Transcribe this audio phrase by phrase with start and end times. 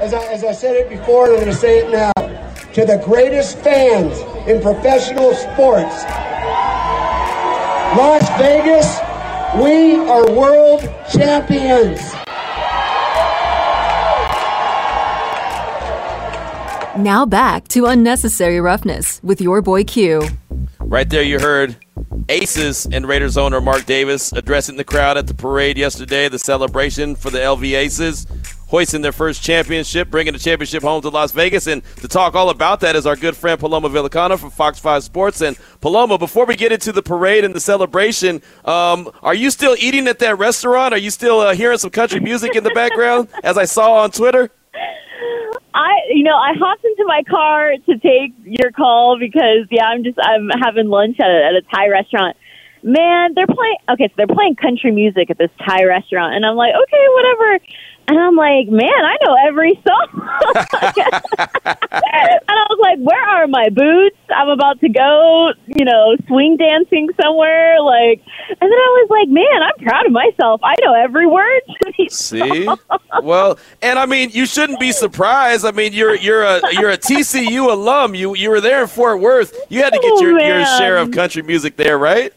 [0.00, 2.12] as I, as I said it before, and I'm going to say it now,
[2.72, 6.04] to the greatest fans in professional sports.
[7.96, 8.98] Las Vegas,
[9.60, 10.82] we are world
[11.12, 12.00] champions.
[16.96, 20.22] Now back to Unnecessary Roughness with your boy Q.
[20.80, 21.76] Right there, you heard
[22.28, 27.16] Aces and Raiders owner Mark Davis addressing the crowd at the parade yesterday, the celebration
[27.16, 28.26] for the LV Aces
[28.68, 31.66] hoisting their first championship, bringing the championship home to Las Vegas.
[31.66, 35.02] And to talk all about that is our good friend Paloma Villicana from Fox 5
[35.02, 35.40] Sports.
[35.40, 39.74] And Paloma, before we get into the parade and the celebration, um, are you still
[39.78, 40.94] eating at that restaurant?
[40.94, 44.10] Are you still uh, hearing some country music in the background, as I saw on
[44.10, 44.50] Twitter?
[45.74, 50.02] I, you know, I hopped into my car to take your call because, yeah, I'm
[50.02, 52.36] just, I'm having lunch at a, at a Thai restaurant.
[52.82, 56.34] Man, they're playing, okay, so they're playing country music at this Thai restaurant.
[56.34, 57.58] And I'm like, okay, whatever.
[58.08, 60.08] And I'm like, man, I know every song.
[60.14, 60.22] and
[62.48, 64.16] I was like, where are my boots?
[64.34, 67.78] I'm about to go, you know, swing dancing somewhere.
[67.82, 70.62] Like, and then I was like, man, I'm proud of myself.
[70.64, 71.60] I know every word
[72.08, 72.80] See, songs.
[73.22, 75.66] well, and I mean, you shouldn't be surprised.
[75.66, 78.14] I mean, you're you're a you're a TCU alum.
[78.14, 79.54] You you were there in Fort Worth.
[79.68, 82.32] You had to get Oh, your, your share of oh, country music there, right?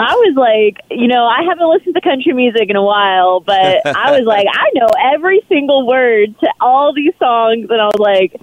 [0.00, 3.84] I was like, you know, I haven't listened to country music in a while, but
[3.86, 7.98] I was like, I know every single word to all these songs, and I was
[7.98, 8.34] like,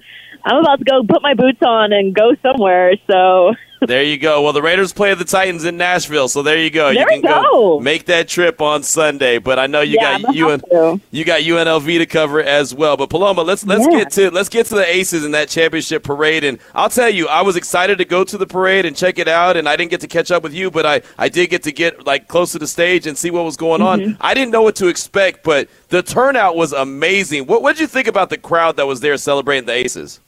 [0.45, 2.93] I'm about to go put my boots on and go somewhere.
[3.09, 3.53] So
[3.87, 4.41] There you go.
[4.41, 6.93] Well, the Raiders play the Titans in Nashville, so there you go.
[6.93, 7.79] There you can go.
[7.79, 9.37] make that trip on Sunday.
[9.37, 10.99] But I know you Yeah, got UN, to.
[11.11, 12.97] you got UNLV to cover as well.
[12.97, 13.99] But Paloma, let's let's Yeah.
[13.99, 16.43] get to let's get to the Aces in that championship parade.
[16.43, 19.27] And I'll tell you, I was excited to go to the parade and check it
[19.27, 19.57] out.
[19.57, 21.71] And I didn't get to catch up with you, but I I did get to
[21.71, 23.85] get like close to the stage and see what was going Mm-hmm.
[24.11, 24.17] on.
[24.21, 27.45] I didn't know what to expect, but the turnout was amazing.
[27.47, 30.19] What what did you think about the crowd that was there celebrating the Aces?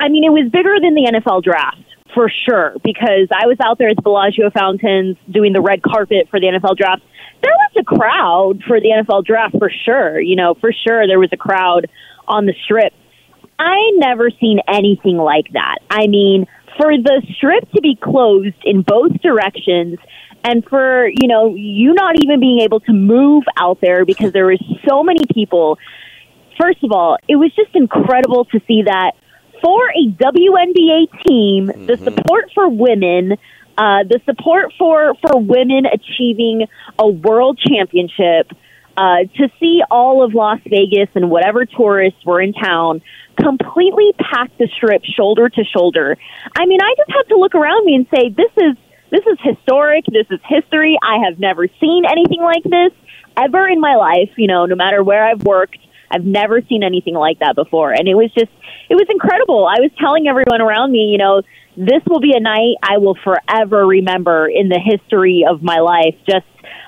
[0.00, 1.78] I mean, it was bigger than the NFL draft
[2.14, 6.28] for sure because I was out there at the Bellagio Fountains doing the red carpet
[6.30, 7.02] for the NFL draft.
[7.42, 10.20] There was a crowd for the NFL draft for sure.
[10.20, 11.90] You know, for sure there was a crowd
[12.26, 12.92] on the strip.
[13.58, 15.78] I never seen anything like that.
[15.90, 19.98] I mean, for the strip to be closed in both directions
[20.42, 24.46] and for, you know, you not even being able to move out there because there
[24.46, 25.78] was so many people.
[26.60, 29.12] First of all, it was just incredible to see that
[29.64, 33.32] for a WNBA team, the support for women,
[33.78, 36.66] uh, the support for, for women achieving
[36.98, 38.52] a world championship,
[38.96, 43.00] uh, to see all of Las Vegas and whatever tourists were in town
[43.40, 46.16] completely pack the strip shoulder to shoulder.
[46.56, 48.76] I mean, I just had to look around me and say, this is
[49.10, 50.04] this is historic.
[50.06, 50.98] This is history.
[51.02, 52.92] I have never seen anything like this
[53.36, 54.30] ever in my life.
[54.36, 55.78] You know, no matter where I've worked,
[56.14, 57.92] I've never seen anything like that before.
[57.92, 58.52] And it was just,
[58.88, 59.66] it was incredible.
[59.66, 61.42] I was telling everyone around me, you know,
[61.76, 66.14] this will be a night I will forever remember in the history of my life.
[66.24, 66.46] Just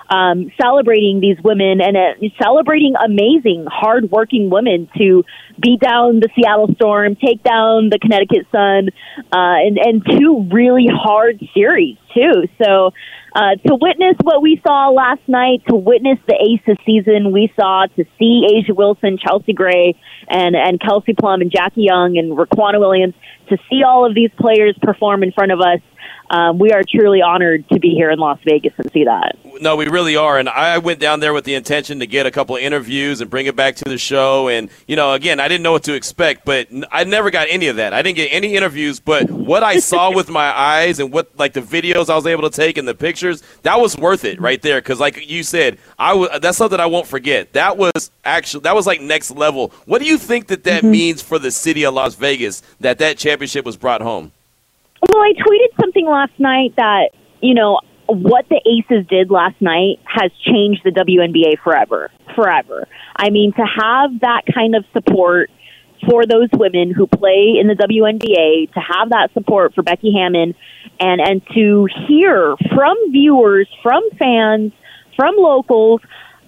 [0.08, 5.24] um, celebrating these women and uh, celebrating amazing, hardworking women to
[5.60, 8.90] beat down the Seattle Storm, take down the Connecticut Sun,
[9.32, 12.48] uh, and and two really hard series too.
[12.62, 12.92] So
[13.34, 17.86] uh, to witness what we saw last night, to witness the Aces season we saw,
[17.96, 19.94] to see A'ja Wilson, Chelsea Gray,
[20.28, 23.14] and and Kelsey Plum and Jackie Young and Riquna Williams,
[23.50, 25.80] to see all of these players perform in front of us.
[26.30, 29.36] Um, we are truly honored to be here in Las Vegas and see that.
[29.60, 30.38] No, we really are.
[30.38, 33.30] And I went down there with the intention to get a couple of interviews and
[33.30, 34.48] bring it back to the show.
[34.48, 37.68] And, you know, again, I didn't know what to expect, but I never got any
[37.68, 37.94] of that.
[37.94, 41.52] I didn't get any interviews, but what I saw with my eyes and what, like,
[41.52, 44.60] the videos I was able to take and the pictures, that was worth it right
[44.60, 44.80] there.
[44.80, 47.52] Because, like you said, I w- that's something I won't forget.
[47.52, 49.72] That was actually, that was like next level.
[49.86, 53.16] What do you think that that means for the city of Las Vegas that that
[53.16, 54.32] championship was brought home?
[55.02, 59.98] Well, I tweeted something last night that, you know, what the Aces did last night
[60.04, 62.10] has changed the WNBA forever.
[62.34, 62.86] Forever.
[63.16, 65.50] I mean, to have that kind of support
[66.08, 70.54] for those women who play in the WNBA, to have that support for Becky Hammon,
[71.00, 74.72] and, and to hear from viewers, from fans,
[75.16, 76.00] from locals,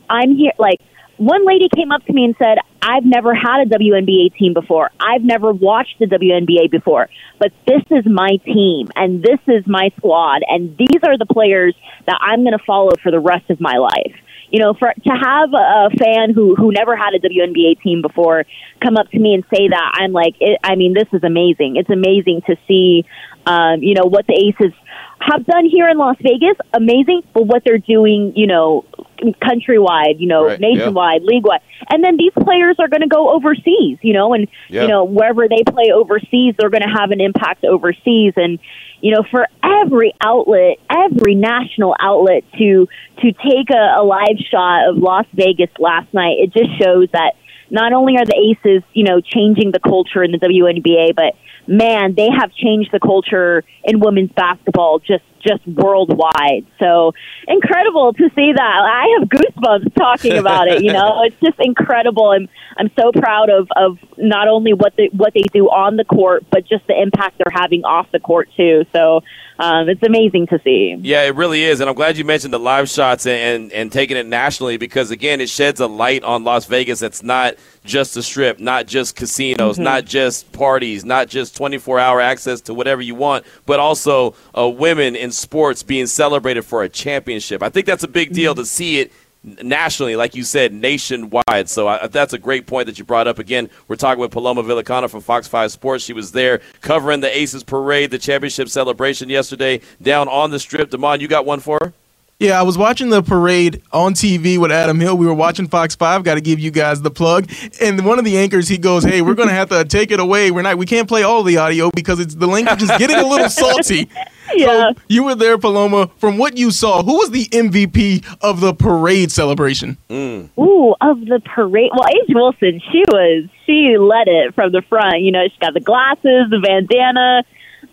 [0.09, 0.81] I'm here, like,
[1.19, 4.91] one lady came up to me and said, I've never had a WNBA team before.
[5.01, 9.91] I've never watched the WNBA before, but this is my team and this is my
[9.97, 11.75] squad and these are the players
[12.07, 14.15] that I'm going to follow for the rest of my life.
[14.51, 18.47] You know, for to have a fan who who never had a WNBA team before
[18.83, 21.77] come up to me and say that, I'm like, it, I mean, this is amazing.
[21.77, 23.05] It's amazing to see,
[23.45, 24.73] um, you know, what the Aces
[25.21, 26.57] have done here in Las Vegas.
[26.73, 28.87] Amazing, but what they're doing, you know,
[29.19, 31.61] countrywide, you know, Right, nationwide, league-wide.
[31.91, 34.83] And then these players are going to go overseas, you know, and Yeah.
[34.83, 38.35] you know wherever they play overseas, they're going to have an impact overseas.
[38.37, 38.59] And
[39.01, 42.89] you know, for every outlet, every national outlet to
[43.23, 47.35] to take a, a live shot of Las Vegas last night, it just shows that
[47.71, 51.35] not only are the Aces, you know, changing the culture in the WNBA, but
[51.67, 56.67] man, they have changed the culture in women's basketball just just worldwide.
[56.79, 57.13] So
[57.47, 58.61] incredible to see that.
[58.61, 60.83] I have goosebumps talking about it.
[60.83, 62.31] You know, it's just incredible.
[62.31, 66.05] I'm I'm so proud of of not only what they what they do on the
[66.05, 68.85] court, but just the impact they're having off the court too.
[68.93, 69.23] So
[69.59, 70.97] um, it's amazing to see.
[71.01, 73.93] Yeah, it really is, and I'm glad you mentioned the live shots and, and, and
[73.93, 77.01] taking it nationally because again, it sheds a light on Las Vegas.
[77.01, 79.83] That's not just a strip, not just casinos, Mm-hmm.
[79.85, 84.69] not just parties, not just 24 hour access to whatever you want, but also uh,
[84.69, 87.63] women in sports being celebrated for a championship.
[87.63, 89.13] I think that's a big deal to see it
[89.43, 91.69] nationally, like you said, nationwide.
[91.69, 93.39] So I, that's a great point that you brought up.
[93.39, 96.05] Again, we're talking with Paloma Villicana from Fox 5 Sports.
[96.05, 100.91] She was there covering the Aces parade, the championship celebration yesterday down on the strip.
[100.91, 101.93] Damon, you got one for her?
[102.41, 105.19] Yeah, I was watching the parade on TV with Adam Hill.
[105.19, 106.23] We were watching Fox Five.
[106.23, 107.51] Got to give you guys the plug.
[107.81, 110.21] And one of the anchors, he goes, "Hey, we're going to have to take it
[110.21, 110.53] away.
[110.53, 110.79] We're not.
[110.79, 114.09] We can't play all the audio because it's the language is getting a little salty."
[114.55, 114.93] Yeah.
[114.93, 116.11] So you were there, Paloma.
[116.19, 119.99] From what you saw, who was the MVP of the parade celebration?
[120.11, 121.91] Ooh, of the parade.
[121.93, 125.21] Well, A'ja Wilson, she was she led it from the front.
[125.21, 127.45] You know, she got the glasses, the bandana.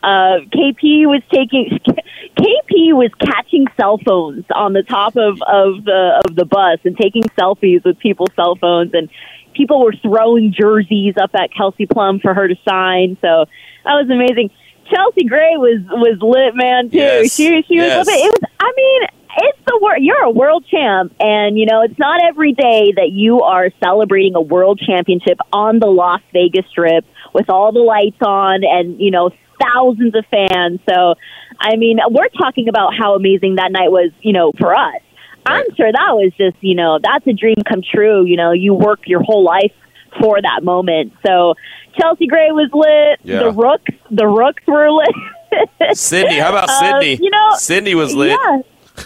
[0.03, 1.79] Uh, KP was taking
[2.37, 6.97] KP was catching cell phones on the top of of the of the bus and
[6.97, 9.09] taking selfies with people's cell phones and
[9.55, 13.17] people were throwing jerseys up at Kelsey Plum for her to sign.
[13.21, 13.45] So
[13.85, 14.51] that was amazing.
[14.89, 16.89] Chelsea Gray was was lit, man.
[16.89, 16.97] Too.
[16.97, 17.33] Yes.
[17.33, 18.07] She she was Yes.
[18.07, 18.31] it.
[18.31, 18.51] Was.
[18.59, 19.01] I mean,
[19.37, 19.97] it's the world.
[20.01, 24.35] You're a world champ, and you know it's not every day that you are celebrating
[24.35, 29.11] a world championship on the Las Vegas Strip with all the lights on, and you
[29.11, 30.79] know thousands of fans.
[30.87, 31.15] So,
[31.59, 34.11] I mean, we're talking about how amazing that night was.
[34.21, 35.01] You know, for us.
[35.47, 38.25] I'm sure that was just, you know, that's a dream come true.
[38.25, 39.73] You know, you work your whole life
[40.19, 41.13] for that moment.
[41.25, 41.55] So
[41.99, 43.19] Chelsea Gray was lit.
[43.23, 43.43] Yeah.
[43.43, 45.97] The Rooks, the Rooks were lit.
[45.97, 47.17] Sydney, how about Uh, Sydney?
[47.23, 48.37] you know, Sydney was lit.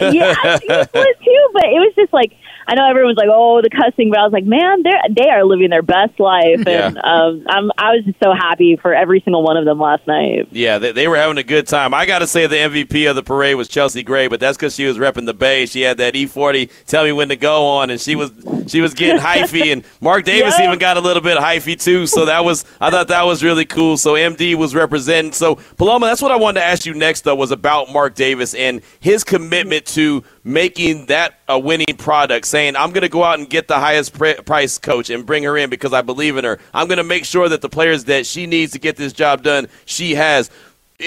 [0.00, 1.16] Yeah, yeah, she was lit.
[1.52, 2.32] But it was just like
[2.68, 5.28] I know everyone's like, "Oh, the cussing," but I was like, "Man, they are they
[5.28, 9.20] are living their best life," and um, I'm I was just so happy for every
[9.20, 10.48] single one of them last night.
[10.52, 11.94] Yeah, they, they were having a good time.
[11.94, 14.74] I got to say the MVP of the parade was Chelsea Gray, but that's because
[14.74, 15.66] she was repping the Bay.
[15.66, 18.30] She had that E40 tell me when to go on, and she was
[18.68, 20.66] she was getting hyphy, and Mark Davis Yeah.
[20.66, 22.06] even got a little bit hyphy too.
[22.06, 23.96] So that was I thought that was really cool.
[23.96, 25.32] So MD was representing.
[25.32, 28.54] So Paloma, that's what I wanted to ask you next though was about Mark Davis
[28.54, 33.38] and his commitment to making that a winning product, saying I'm going to go out
[33.38, 36.44] and get the highest pr- price coach and bring her in because I believe in
[36.44, 36.58] her.
[36.72, 39.42] I'm going to make sure that the players that she needs to get this job
[39.42, 40.50] done, she has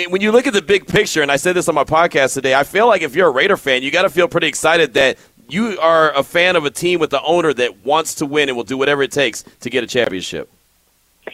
[0.09, 2.55] when you look at the big picture, and I said this on my podcast today,
[2.55, 5.17] I feel like if you're a Raider fan, you got to feel pretty excited that
[5.49, 8.57] you are a fan of a team with the owner that wants to win and
[8.57, 10.49] will do whatever it takes to get a championship.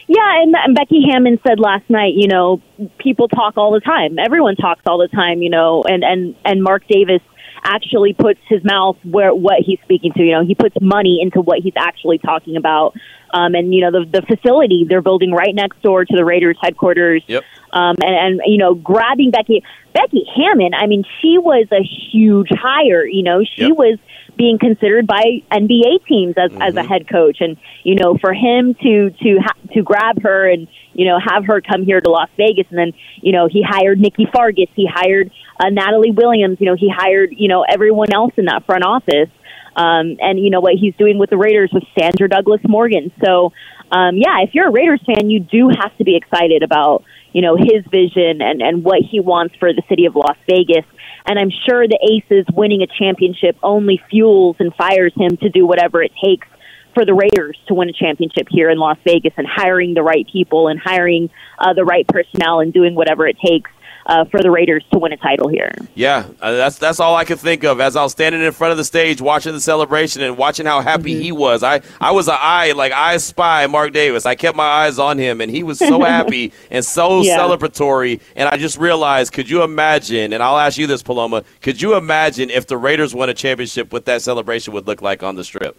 [0.06, 2.60] Yeah, and, and Becky Hammon said last night, you know,
[2.98, 4.18] people talk all the time.
[4.18, 7.22] Everyone talks all the time, you know, and and and Mark Davis
[7.62, 10.22] actually puts his mouth where what he's speaking to.
[10.22, 12.94] You know, he puts money into what he's actually talking about.
[13.32, 16.56] Um, and you know, the the facility they're building right next door to the Raiders
[16.60, 17.22] headquarters.
[17.26, 17.44] Yep.
[17.72, 20.74] Um, and, and you know, grabbing Becky Becky Hammon.
[20.74, 21.82] I mean, she was a
[22.12, 23.06] huge hire.
[23.06, 23.76] You know, she Yep.
[23.76, 23.98] was
[24.40, 28.74] being considered by NBA teams as as a head coach, and you know, for him
[28.82, 32.30] to to ha- to grab her and you know have her come here to Las
[32.38, 35.30] Vegas, and then you know he hired Nikki Fargas, he hired
[35.62, 39.28] uh, Natalie Williams, you know he hired you know everyone else in that front office.
[39.76, 43.12] Um, and you know what he's doing with the Raiders with Sandra Douglas Morgan.
[43.24, 43.52] So,
[43.92, 47.42] um, yeah, if you're a Raiders fan, you do have to be excited about you
[47.42, 50.84] know his vision and and what he wants for the city of Las Vegas.
[51.26, 55.66] And I'm sure the Aces winning a championship only fuels and fires him to do
[55.66, 56.48] whatever it takes
[56.94, 60.26] for the Raiders to win a championship here in Las Vegas and hiring the right
[60.32, 63.70] people and hiring uh, the right personnel and doing whatever it takes
[64.10, 65.72] uh, for the Raiders to win a title here.
[65.94, 68.72] Yeah, uh, that's that's all I could think of as I was standing in front
[68.72, 71.22] of the stage watching the celebration and watching how happy Mm-hmm.
[71.22, 71.62] he was.
[71.62, 74.26] I I was an eye like I spy Mark Davis.
[74.26, 77.38] I kept my eyes on him and he was so happy and so Yeah.
[77.38, 78.20] celebratory.
[78.36, 80.32] And I just realized, could you imagine?
[80.34, 81.44] And I'll ask you this, Paloma.
[81.62, 85.22] Could you imagine if the Raiders won a championship, what that celebration would look like
[85.22, 85.76] on the strip?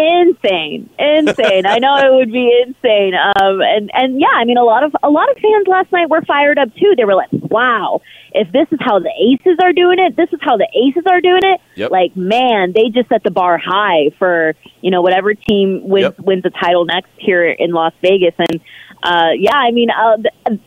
[0.00, 1.66] Insane, insane.
[1.66, 3.14] I know it would be insane.
[3.14, 6.08] Um, and and yeah, I mean, a lot of a lot of fans last night
[6.08, 6.94] were fired up too.
[6.96, 8.00] They were like, "Wow,
[8.32, 11.20] if this is how the Aces are doing it, this is how the Aces are
[11.20, 11.90] doing it." Yep.
[11.90, 16.20] Like, man, they just set the bar high for you know whatever team wins Yep.
[16.20, 18.34] wins the title next here in Las Vegas.
[18.38, 18.60] And
[19.02, 20.16] uh, yeah, I mean, uh,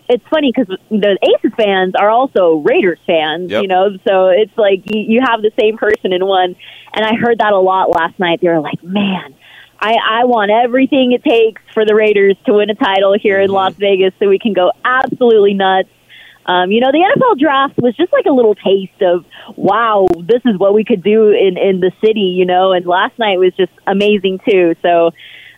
[0.10, 3.62] it's funny because the Aces fans are also Raiders fans, Yep.
[3.62, 6.56] you know, so it's like you, you have the same person in one.
[6.94, 8.40] And I heard that a lot last night.
[8.42, 9.36] They were like, man,
[9.80, 13.52] I, I want everything it takes for the Raiders to win a title here in
[13.52, 15.90] Las Vegas so we can go absolutely nuts.
[16.46, 19.26] Um, you know, the NFL draft was just like a little taste of,
[19.56, 23.18] wow, this is what we could do in, in the city, you know, and last
[23.18, 24.76] night was just amazing too.
[24.82, 25.12] So,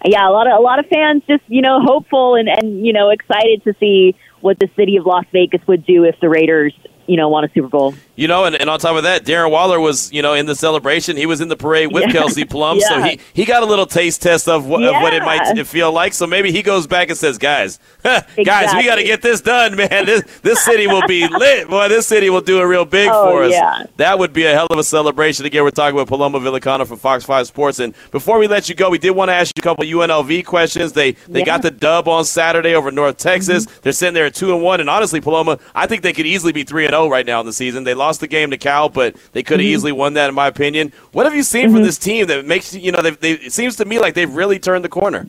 [0.04, 2.94] yeah, a lot of a lot of fans just you know hopeful and and you
[2.94, 6.74] know excited to see what the city of Las Vegas would do if the Raiders
[7.08, 7.94] you know won a Super Bowl.
[8.18, 10.56] You know, and, and on top of that, Darren Waller was, you know, in the
[10.56, 11.18] celebration.
[11.18, 12.12] He was in the parade with Yeah.
[12.14, 15.22] Kelsey Plum, so he, he got a little taste test of, what of what it
[15.22, 16.14] might feel like.
[16.14, 19.76] So maybe he goes back and says, "Guys, guys, we got to get this done,
[19.76, 20.06] man.
[20.06, 21.90] This this city will be lit, boy.
[21.90, 23.52] This city will do it real big Oh, for us.
[23.52, 23.84] yeah.
[23.98, 25.46] That would be a hell of a celebration.
[25.46, 27.80] Again, we're talking with Paloma Villicana from Fox Five Sports.
[27.80, 30.46] And before we let you go, we did want to ask you a couple UNLV
[30.46, 30.94] questions.
[30.94, 31.36] They they Yeah.
[31.40, 31.46] Mm-hmm.
[31.48, 33.66] got the dub on Saturday over North Texas.
[33.82, 34.80] They're sitting there at two and one.
[34.80, 37.46] And honestly, Paloma, I think they could easily be three and zero right now in
[37.46, 37.84] the season.
[37.84, 39.74] They lost the game to Cal, but they could have Mm-hmm.
[39.74, 40.92] easily won that, in my opinion.
[41.12, 43.02] What have you seen from this team that makes you know?
[43.02, 45.28] They, they, it seems to me like they've really turned the corner.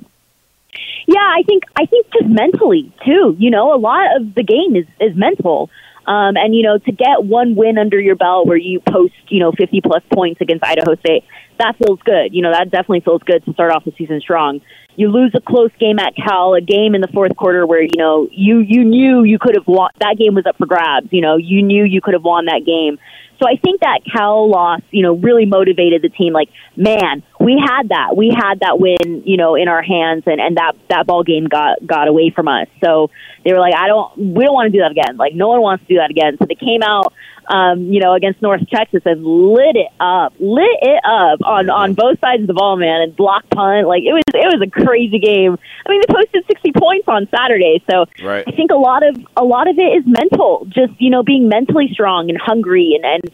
[1.06, 3.37] Yeah, I think I think just mentally too.
[3.38, 5.70] You know, a lot of the game is is mental.
[6.06, 9.40] Um, and you know, to get one win under your belt where you post, you
[9.40, 11.25] know, 50 plus points against Idaho State,
[11.58, 12.32] that feels good.
[12.32, 14.61] You know, that definitely feels good to start off the season strong.
[14.96, 17.96] You lose a close game at Cal, a game in the fourth quarter where you
[17.96, 19.90] know you you knew you could have won.
[20.00, 21.08] That game was up for grabs.
[21.10, 22.98] You know, you knew you could have won that game.
[23.38, 26.32] So I think that Cal loss, you know, really motivated the team.
[26.32, 28.16] Like, man, we had that.
[28.16, 31.44] We had that win, you know, in our hands, and and that that ball game
[31.46, 32.68] got got away from us.
[32.82, 33.10] So
[33.44, 35.16] they were like, I don't, we don't want to do that again.
[35.16, 36.36] Like, no one wants to do that again.
[36.38, 37.12] So they came out,
[37.48, 41.94] um, you know, against North Texas and lit it up, lit it up on on
[41.94, 43.86] both sides of the ball, man, and block punt.
[43.86, 45.56] Like it was it was a crazy game.
[45.86, 48.44] I mean, they posted sixty points on Saturday, so Right.
[48.46, 50.66] I think a lot of a lot of it is mental.
[50.68, 53.25] Just you know, being mentally strong and hungry, and and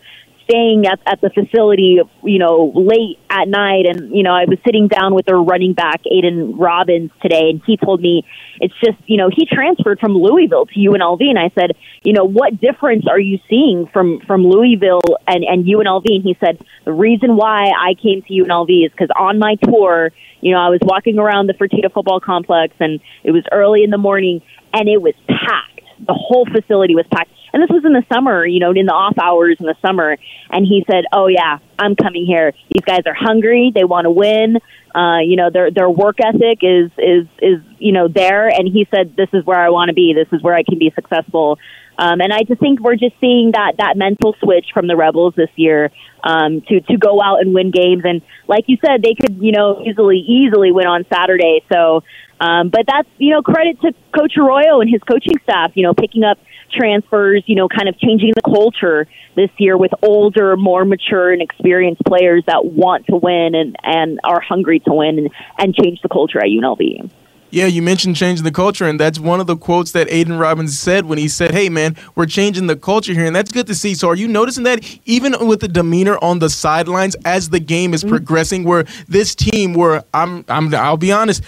[0.44, 3.86] staying at, at the facility, you know, late at night.
[3.86, 7.62] And you know, I was sitting down with their running back, Aidan Robbins, today, and
[7.66, 8.24] he told me
[8.60, 12.24] it's just you know he transferred from Louisville to UNLV, and I said, you know,
[12.24, 16.04] what difference are you seeing from from Louisville and and UNLV?
[16.06, 20.12] And he said the reason why I came to UNLV is because on my tour,
[20.40, 23.90] you know, I was walking around the Fertitta football complex, and it was early in
[23.90, 25.80] the morning, and it was packed.
[26.04, 27.30] The whole facility was packed.
[27.52, 30.16] And this was in the summer, you know, in the off hours in the summer.
[30.50, 32.52] And he said, "Oh yeah, I'm coming here.
[32.70, 33.72] These guys are hungry.
[33.74, 34.58] They want to win.
[34.94, 38.86] Uh, you know, their their work ethic is is is you know there." And he
[38.90, 40.14] said, "This is where I want to be.
[40.14, 41.58] This is where I can be successful."
[41.98, 45.34] Um, and I just think we're just seeing that that mental switch from the Rebels
[45.36, 45.90] this year
[46.24, 48.02] um, to to go out and win games.
[48.04, 51.62] And like you said, they could you know easily easily win on Saturday.
[51.70, 52.02] So,
[52.40, 55.72] um, but that's you know credit to Coach Arroyo and his coaching staff.
[55.74, 56.38] You know, picking up
[56.72, 57.44] transfers.
[57.46, 62.02] You know, kind of changing the culture this year with older, more mature and experienced
[62.04, 66.08] players that want to win and and are hungry to win and and change the
[66.08, 67.10] culture at UNLV.
[67.52, 70.78] Yeah, you mentioned changing the culture, and that's one of the quotes that Aidan Robbins
[70.78, 73.74] said when he said, "Hey, man, we're changing the culture here," and that's good to
[73.74, 73.94] see.
[73.94, 77.92] So, are you noticing that even with the demeanor on the sidelines as the game
[77.92, 78.16] is mm-hmm.
[78.16, 81.42] progressing, where this team, where I'm, I'm, I'll be honest.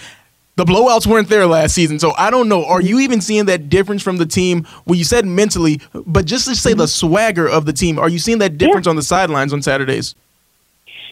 [0.57, 2.63] The blowouts weren't there last season, so I don't know.
[2.65, 4.65] Are you even seeing that difference from the team?
[4.85, 8.19] Well, you said mentally, but just to say the swagger of the team, are you
[8.19, 10.15] seeing that difference on the sidelines on Saturdays?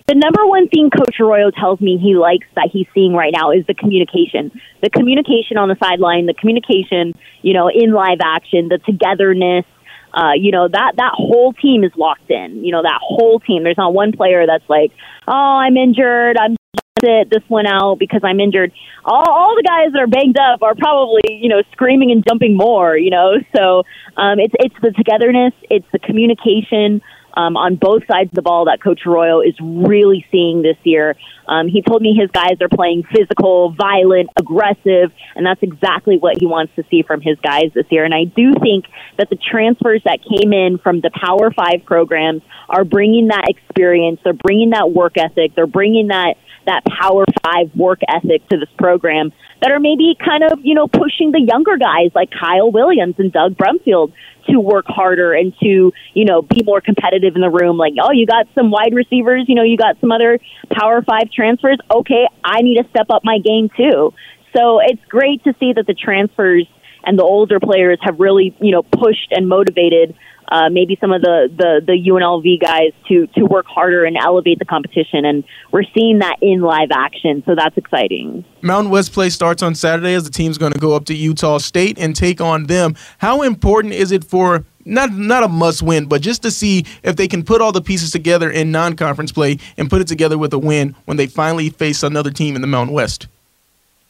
[0.07, 3.51] the number one thing Coach Arroyo tells me he likes that he's seeing right now
[3.51, 4.51] is the communication.
[4.81, 9.65] The communication on the sideline, the communication, you know, in live action, the togetherness.
[10.13, 12.63] Uh, you know that that whole team is locked in.
[12.63, 13.63] You know that whole team.
[13.63, 14.91] There's not one player that's like,
[15.27, 16.38] "Oh, I'm injured.
[16.38, 16.55] I'm
[17.03, 18.72] sit this one out because I'm injured."
[19.03, 22.55] All, all the guys that are banged up are probably you know screaming and jumping
[22.55, 22.95] more.
[22.98, 23.83] You know, so
[24.15, 27.01] um, it's it's the togetherness, it's the communication
[27.36, 31.15] um, on both sides of the ball that Coach Arroyo is really seeing this year.
[31.48, 36.38] Um, he told me his guys are playing physical, violent, aggressive, and that's exactly what
[36.39, 38.05] he wants to see from his guys this year.
[38.05, 38.86] And I do think
[39.17, 44.19] that the transfers that came in from the Power Five programs are bringing that experience.
[44.24, 45.55] They're bringing that work ethic.
[45.55, 50.43] They're bringing that that Power Five work ethic to this program that are maybe kind
[50.43, 54.13] of you know pushing the younger guys like Kyle Williams and Doug Brumfield
[54.50, 57.77] to work harder and to you know be more competitive in the room.
[57.77, 60.39] Like, oh, you got some wide receivers, you know, you got some other
[60.72, 61.77] Power Five transfers.
[61.89, 64.13] Okay, I need to step up my game too.
[64.55, 66.67] So it's great to see that the transfers
[67.03, 70.15] and the older players have really, you know, pushed and motivated
[70.53, 74.60] uh, maybe some of the, the, the UNLV guys to, to work harder and elevate
[74.60, 75.25] the competition.
[75.25, 78.45] And we're seeing that in live action, so that's exciting.
[78.62, 81.57] Mountain West play starts on Saturday as the team's going to go up to Utah
[81.57, 82.95] State and take on them.
[83.17, 87.15] How important is it for not not a must win, but just to see if
[87.15, 90.38] they can put all the pieces together in non conference play and put it together
[90.38, 93.27] with a win when they finally face another team in the Mountain West?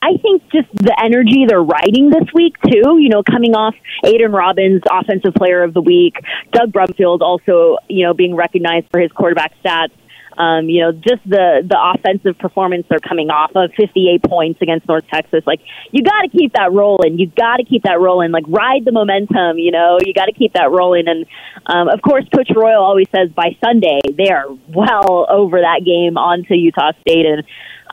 [0.03, 2.97] I think just the energy they're riding this week too.
[2.99, 6.15] You know, coming off Aidan Robbins, offensive player of the week,
[6.51, 9.95] Doug Brumfield also, you know, being recognized for his quarterback stats.
[10.37, 14.87] Um, you know, just the the offensive performance they're coming off of 58 points against
[14.87, 15.43] North Texas.
[15.45, 17.19] Like, you got to keep that rolling.
[17.19, 18.31] You got to keep that rolling.
[18.31, 19.59] Like, ride the momentum.
[19.59, 21.07] You know, you got to keep that rolling.
[21.07, 21.25] And
[21.67, 26.17] um, of course, Coach Arroyo always says by Sunday they are well over that game
[26.17, 27.43] onto Utah State and.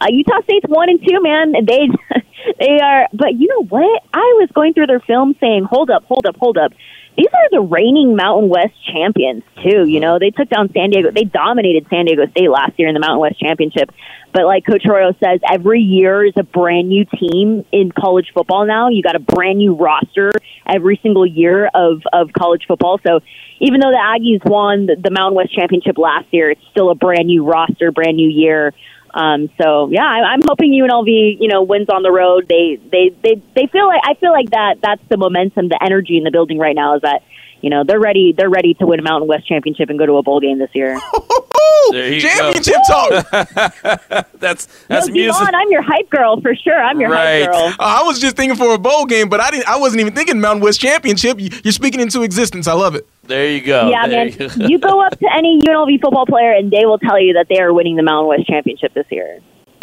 [0.00, 1.52] Uh, Utah State's one and two, man.
[1.52, 1.88] They
[2.58, 4.02] they are, but you know what?
[4.14, 6.72] I was going through their film saying, "Hold up, hold up, hold up."
[7.16, 9.84] These are the reigning Mountain West champions too.
[9.86, 11.10] You know, they took down San Diego.
[11.10, 13.90] They dominated San Diego State last year in the Mountain West championship.
[14.32, 18.64] But like Coach Arroyo says, every year is a brand new team in college football.
[18.64, 20.30] Now you got a brand new roster
[20.66, 22.98] every single year of of college football.
[23.06, 23.20] So
[23.58, 27.26] even though the Aggies won the Mountain West championship last year, it's still a brand
[27.26, 28.72] new roster, brand new year.
[29.12, 32.46] Um, so yeah, I, I'm hoping UNLV, you know, wins on the road.
[32.48, 34.76] They, they, they, they feel like I feel like that.
[34.82, 37.22] That's the momentum, the energy in the building right now is that
[37.60, 38.34] you know they're ready.
[38.36, 40.70] They're ready to win a Mountain West championship and go to a bowl game this
[40.74, 41.00] year.
[41.92, 43.20] championship go.
[43.22, 44.26] talk.
[44.38, 45.40] that's that's no, music.
[45.40, 46.76] Devon, I'm your hype girl for sure.
[46.76, 47.44] I'm your right.
[47.44, 47.66] hype girl.
[47.68, 49.68] Uh, I was just thinking for a bowl game, but I didn't.
[49.68, 51.38] I wasn't even thinking Mountain West championship.
[51.38, 52.66] You're speaking into existence.
[52.66, 53.06] I love it.
[53.24, 53.88] There you go.
[53.88, 54.38] Yeah, there man.
[54.38, 57.46] You, you go up to any UNLV football player, and they will tell you that
[57.48, 59.40] they are winning the Mountain West championship this year.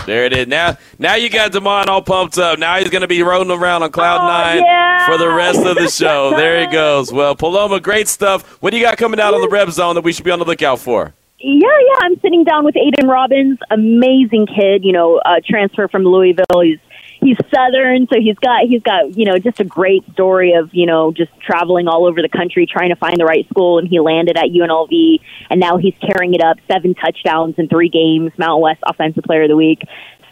[0.08, 0.48] There it is.
[0.48, 2.58] Now, now you got Damon all pumped up.
[2.58, 5.06] Now he's going to be rolling around on cloud oh, nine yeah.
[5.06, 6.32] for the rest of the show.
[6.32, 7.12] there he goes.
[7.12, 8.44] Well, Paloma, great stuff.
[8.62, 10.40] What do you got coming out on the Reb Zone that we should be on
[10.40, 11.14] the lookout for?
[11.40, 12.00] Yeah, yeah.
[12.02, 14.84] I'm sitting down with Aidan Robbins, amazing kid.
[14.84, 16.62] You know, uh, transfer from Louisville.
[16.64, 16.80] He's
[17.22, 20.88] he's southern, so he's got he's got you know just a great story of you
[20.88, 24.00] know just traveling all over the country trying to find the right school, and he
[24.00, 25.20] landed at UNLV,
[25.52, 29.44] and now he's tearing it up, seven touchdowns in three games, Mountain West Offensive Player
[29.44, 29.82] of the Week.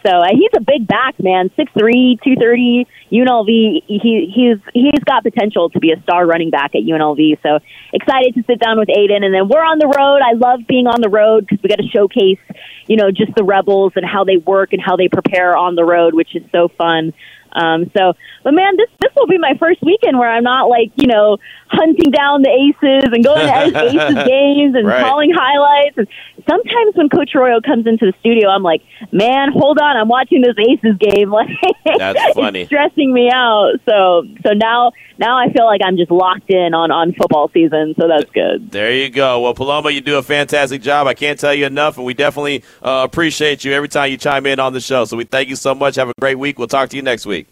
[0.06, 2.86] So uh, he's a big back man, six three, two thirty.
[3.12, 3.46] UNLV.
[3.86, 7.38] He he's he's got potential to be a star running back at UNLV.
[7.42, 7.58] So
[7.92, 10.20] excited to sit down with Aidan, and then we're on the road.
[10.22, 12.40] I love being on the road because we got to showcase,
[12.86, 15.84] you know, just the rebels and how they work and how they prepare on the
[15.84, 17.12] road, which is so fun.
[17.52, 18.12] Um, so,
[18.44, 21.38] but man, this this will be my first weekend where I'm not like you know
[21.68, 25.02] hunting down the aces and going to aces games and right.
[25.02, 25.96] calling highlights.
[25.96, 26.08] And
[26.48, 28.82] sometimes when Coach Arroyo comes into the studio, I'm like,
[29.12, 31.32] man, hold on, I'm watching this aces game.
[31.36, 33.72] Like that's funny, it's stressing me out.
[33.86, 37.94] So so now now I feel like I'm just locked in on on football season.
[38.00, 38.70] So that's good.
[38.70, 39.40] There you go.
[39.40, 41.06] Well, Paloma, you do a fantastic job.
[41.06, 44.46] I can't tell you enough, and we definitely uh, appreciate you every time you chime
[44.46, 45.04] in on the show.
[45.04, 45.96] So we thank you so much.
[45.96, 46.58] Have a great week.
[46.58, 47.48] We'll talk to you next week.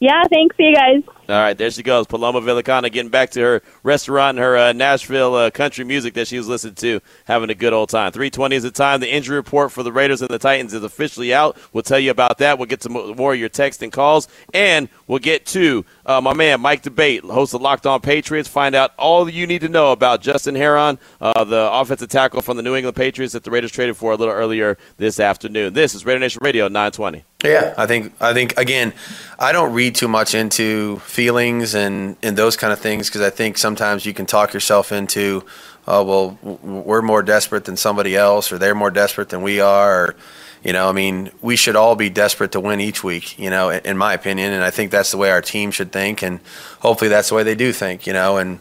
[0.00, 0.56] Yeah, thanks.
[0.56, 1.02] See you guys.
[1.28, 2.06] All right, there she goes.
[2.06, 6.28] Paloma Villicana getting back to her restaurant and her uh, Nashville uh, country music that
[6.28, 8.12] she was listening to, having a good old time.
[8.12, 9.00] 320 is the time.
[9.00, 11.58] The injury report for the Raiders and the Titans is officially out.
[11.72, 12.58] We'll tell you about that.
[12.58, 16.34] We'll get to more of your text and calls, and we'll get to uh, my
[16.34, 18.48] man Mike D'Abate, host of Locked On Patriots.
[18.48, 22.56] Find out all you need to know about Justin Herron, uh, the offensive tackle from
[22.56, 25.72] the New England Patriots that the Raiders traded for a little earlier this afternoon.
[25.72, 27.24] This is Raider Nation Radio 920.
[27.44, 28.92] Yeah, I think I think again,
[29.38, 33.30] I don't read too much into feelings and and those kind of things because I
[33.30, 35.44] think sometimes you can talk yourself into,
[35.86, 40.04] oh well, we're more desperate than somebody else, or they're more desperate than we are.
[40.04, 40.16] Or,
[40.64, 43.38] you know, I mean, we should all be desperate to win each week.
[43.38, 46.22] You know, in my opinion, and I think that's the way our team should think,
[46.22, 46.40] and
[46.80, 48.06] hopefully that's the way they do think.
[48.06, 48.60] You know, and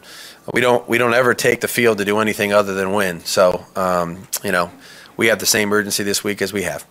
[0.54, 3.22] we don't we don't ever take the field to do anything other than win.
[3.22, 4.72] So, um, you know,
[5.18, 6.86] we have the same urgency this week as we have.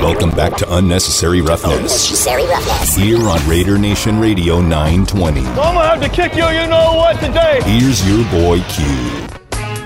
[0.00, 1.76] Welcome back to Unnecessary Roughness.
[1.76, 2.96] Unnecessary Roughness.
[2.96, 5.40] Here on Raider Nation Radio 920.
[5.40, 7.60] I'm gonna have to kick you, you know what, today.
[7.64, 8.84] Here's your boy Q.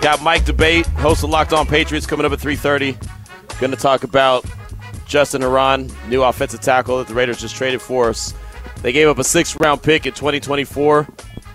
[0.00, 2.96] Got Mike D'Abate, host of Locked On Patriots, coming up at 3:30.
[3.58, 4.44] Going to talk about
[5.06, 8.32] Justin Herron, new offensive tackle that the Raiders just traded for us.
[8.82, 11.08] They gave up a sixth round pick in 2024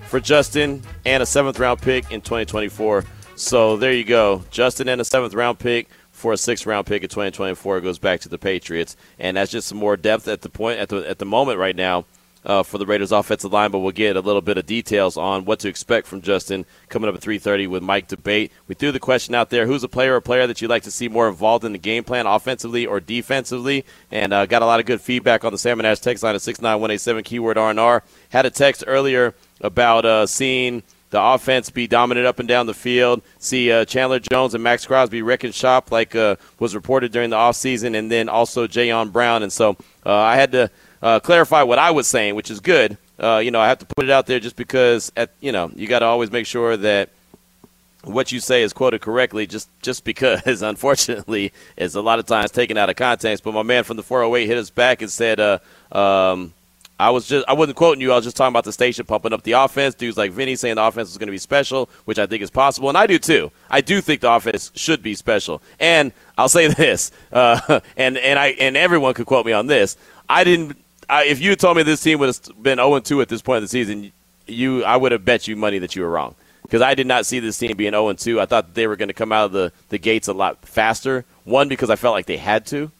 [0.07, 3.05] for Justin and a seventh round pick in 2024.
[3.35, 7.03] So there you go, Justin and a seventh round pick for a sixth round pick
[7.03, 10.49] in 2024 goes back to the Patriots, and that's just some more depth at the
[10.49, 12.05] point at the at the moment right now
[12.45, 15.45] uh, for the Raiders offensive line, but we'll get a little bit of details on
[15.45, 18.51] what to expect from Justin coming up at 3:30 with Mike D'Abate.
[18.67, 20.91] We threw the question out there: Who's a player or player that you'd like to
[20.91, 23.85] see more involved in the game plan, offensively or defensively?
[24.11, 26.41] And uh, got a lot of good feedback on the Salmon Ash text line at
[26.41, 28.03] six nine one eight seven keyword R&R.
[28.29, 32.73] Had a text earlier about uh, seeing the offense be dominant up and down the
[32.73, 33.21] field.
[33.37, 37.35] See uh, Chandler Jones and Maxx Crosby wrecking shop like uh, was reported during the
[37.35, 39.43] offseason, and then also Jayon Brown.
[39.43, 39.77] And so
[40.07, 40.71] uh, I had to
[41.03, 42.97] uh, clarify what I was saying, which is good.
[43.19, 45.69] Uh, you know, I have to put it out there just because, at, you know,
[45.75, 47.09] you got to always make sure that
[48.03, 52.51] what you say is quoted correctly just just because unfortunately it's a lot of times
[52.51, 53.43] taken out of context.
[53.43, 55.59] But my man from the 408 hit us back and said uh,
[55.91, 56.53] um,
[56.99, 59.31] I was just I wasn't quoting you I was just talking about the station pumping
[59.31, 59.95] up the offense.
[59.95, 62.49] Dudes like Vinny saying the offense is going to be special which I think is
[62.49, 63.51] possible and I do too.
[63.69, 65.61] I do think the offense should be special.
[65.79, 69.95] And I'll say this uh, and and I and everyone could quote me on this.
[70.27, 70.77] I didn't
[71.09, 73.57] I, if you told me this team would have been 0 2 at this point
[73.57, 74.11] in the season,
[74.47, 77.25] you I would have bet you money that you were wrong because I did not
[77.25, 78.41] see this team being 0 2.
[78.41, 81.25] I thought they were going to come out of the, the gates a lot faster.
[81.43, 82.91] One, because I felt like they had to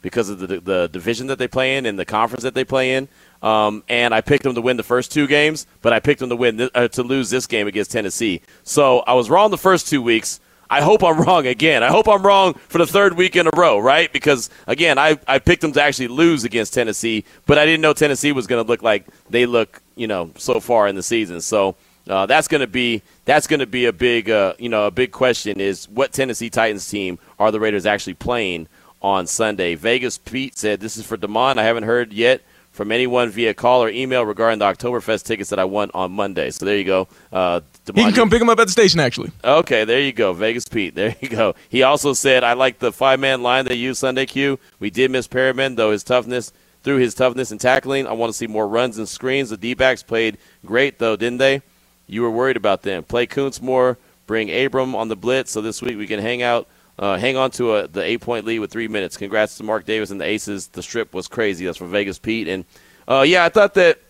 [0.00, 2.94] because of the, the division that they play in and the conference that they play
[2.94, 3.08] in.
[3.42, 6.28] Um, and I picked them to win the first two games, but I picked them
[6.30, 8.42] to win uh, to lose this game against Tennessee.
[8.64, 10.40] So I was wrong the first two weeks.
[10.70, 11.82] I hope I'm wrong again.
[11.82, 14.12] I hope I'm wrong for the third week in a row, right?
[14.12, 17.92] Because again, I, I picked them to actually lose against Tennessee, but I didn't know
[17.94, 21.40] Tennessee was going to look like they look, you know, so far in the season.
[21.40, 21.76] So
[22.08, 24.90] uh, that's going to be that's going to be a big, uh, you know, a
[24.90, 28.68] big question is what Tennessee Titans team are the Raiders actually playing
[29.00, 29.74] on Sunday?
[29.74, 31.58] Vegas Pete said this is for Demond.
[31.58, 32.42] I haven't heard yet
[32.78, 36.50] from anyone via call or email regarding the Oktoberfest tickets that I won on Monday.
[36.50, 37.08] So there you go.
[37.32, 39.32] Uh, he can come pick him up at the station, actually.
[39.42, 40.32] Okay, there you go.
[40.32, 40.94] Vegas Pete.
[40.94, 41.56] There you go.
[41.68, 44.60] He also said, I like the five man line they used Sunday Q.
[44.78, 46.52] We did miss Perryman, though his toughness,
[46.84, 49.50] through his toughness and tackling, I want to see more runs and screens.
[49.50, 51.62] The D backs played great, though, didn't they?
[52.06, 53.02] You were worried about them.
[53.02, 56.68] Play Koonce more, bring Abram on the blitz, so this week we can hang out.
[56.98, 59.16] Uh, hang on to a, the eight point lead with three minutes.
[59.16, 60.66] Congrats to Mark Davis and the Aces.
[60.68, 61.64] The strip was crazy.
[61.64, 62.48] That's from Vegas Pete.
[62.48, 62.64] And
[63.06, 64.00] uh, yeah, I thought that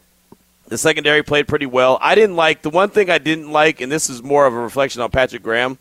[0.69, 1.99] the secondary played pretty well.
[2.01, 4.59] I didn't like the one thing I didn't like, and this is more of a
[4.59, 5.79] reflection on Patrick Graham.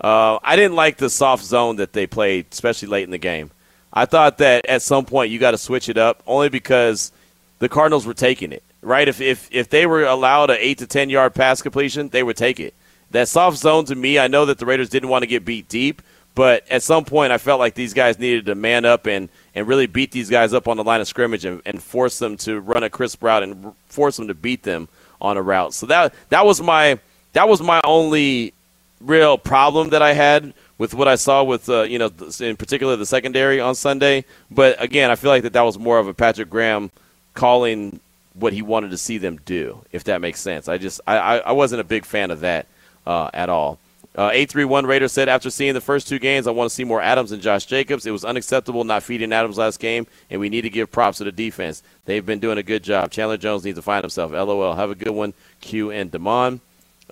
[0.00, 3.50] Uh, I didn't like the soft zone that they played, especially late in the game.
[3.92, 7.12] I thought that at some point you got to switch it up, only because
[7.58, 8.62] the Cardinals were taking it.
[8.82, 9.08] Right?
[9.08, 12.36] If if if they were allowed an eight to ten yard pass completion, they would
[12.36, 12.74] take it.
[13.10, 15.68] That soft zone to me, I know that the Raiders didn't want to get beat
[15.68, 16.02] deep,
[16.36, 19.66] but at some point I felt like these guys needed to man up and and
[19.66, 22.60] really beat these guys up on the line of scrimmage and, and force them to
[22.60, 24.86] run a crisp route and force them to beat them
[25.20, 25.72] on a route.
[25.74, 27.00] So that that was my
[27.32, 28.52] that was my only
[29.00, 32.96] real problem that I had with what I saw with uh, you know in particular
[32.96, 34.26] the secondary on Sunday.
[34.50, 36.90] But again, I feel like that that was more of a Patrick Graham
[37.32, 37.98] calling
[38.34, 40.68] what he wanted to see them do, if that makes sense.
[40.68, 42.66] I just I, I wasn't a big fan of that
[43.06, 43.78] uh, at all.
[44.16, 47.02] Uh, 831 Raider said, after seeing the first two games, I want to see more
[47.02, 48.06] Adams and Josh Jacobs.
[48.06, 51.24] It was unacceptable not feeding Adams last game, and we need to give props to
[51.24, 51.82] the defense.
[52.06, 53.10] They've been doing a good job.
[53.10, 54.32] Chandler Jones needs to find himself.
[54.32, 54.74] LOL.
[54.74, 56.60] Have a good one, Q and Demond.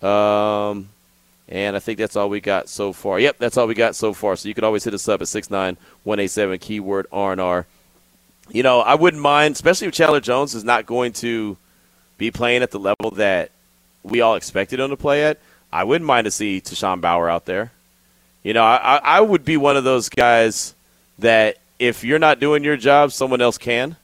[0.03, 0.89] Um,
[1.47, 3.21] and I think that's all we got so far.
[3.21, 4.35] Yep, that's all we got so far.
[4.37, 7.67] So you can always hit us up at 69187, keyword R&R.
[8.49, 11.59] You know, I wouldn't mind, especially if Chandler Jones is not going to
[12.17, 13.51] be playing at the level that
[14.03, 15.39] we all expected him to play at–
[15.75, 17.73] I wouldn't mind to see Tashawn Bower out there.
[18.45, 20.73] You know, I, I would be one of those guys
[21.19, 23.97] that if you're not doing your job, someone else can,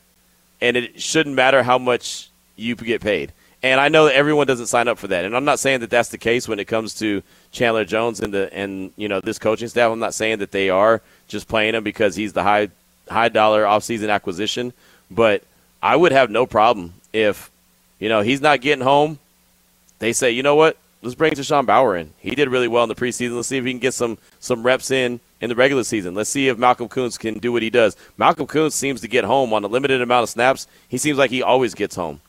[0.61, 3.33] and it shouldn't matter how much you get paid.
[3.63, 5.91] And I know that everyone doesn't sign up for that, and I'm not saying that
[5.91, 9.39] that's the case when it comes to Chandler Jones and the and you know this
[9.39, 9.93] coaching staff.
[9.93, 12.71] I'm not saying that they are just playing him because he's the high
[13.09, 14.73] high dollar offseason acquisition,
[15.11, 15.45] but
[15.83, 17.51] I would have no problem if
[18.01, 19.21] you know he's not getting home.
[19.99, 22.13] They say, you know what, let's bring Tashawn Bower in.
[22.19, 23.37] He did really well in the preseason.
[23.37, 26.15] Let's see if he can get some some reps in in the regular season.
[26.15, 27.97] Let's see if Malcolm Koonce can do what he does.
[28.17, 30.67] Malcolm Koonce seems to get home on a limited amount of snaps.
[30.89, 32.21] He seems like he always gets home.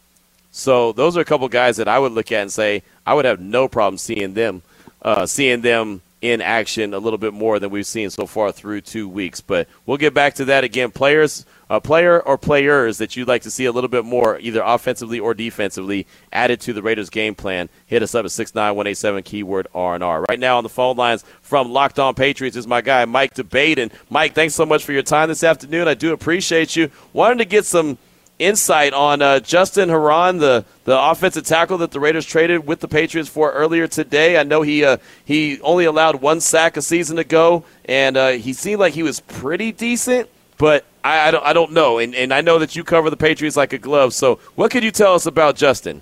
[0.52, 3.26] So those are a couple guys that I would look at and say I would
[3.26, 4.62] have no problem seeing them,
[5.02, 8.82] uh, seeing them in action a little bit more than we've seen so far through
[8.82, 9.42] two weeks.
[9.42, 10.92] But we'll get back to that again.
[10.92, 14.62] Players, a player or players that you'd like to see a little bit more, either
[14.64, 17.70] offensively or defensively, added to the Raiders' game plan.
[17.88, 20.24] Hit us up at six nine one eight seven keyword R and R.
[20.30, 23.80] Right now on the phone lines from Locked On Patriots is my guy Mike D'Abate.
[23.80, 25.88] And Mike, thanks so much for your time this afternoon.
[25.88, 26.92] I do appreciate you.
[27.14, 27.98] Wanted to get some
[28.42, 32.88] insight on uh, Justin Herron, the the offensive tackle that the Raiders traded with the
[32.88, 34.38] Patriots for earlier today.
[34.38, 38.54] I know he uh, he only allowed one sack a season ago, and uh, he
[38.54, 40.30] seemed like he was pretty decent.
[40.58, 43.18] But I, I, don't I don't know, and and I know that you cover the
[43.18, 44.14] Patriots like a glove.
[44.14, 46.02] So what could you tell us about Justin?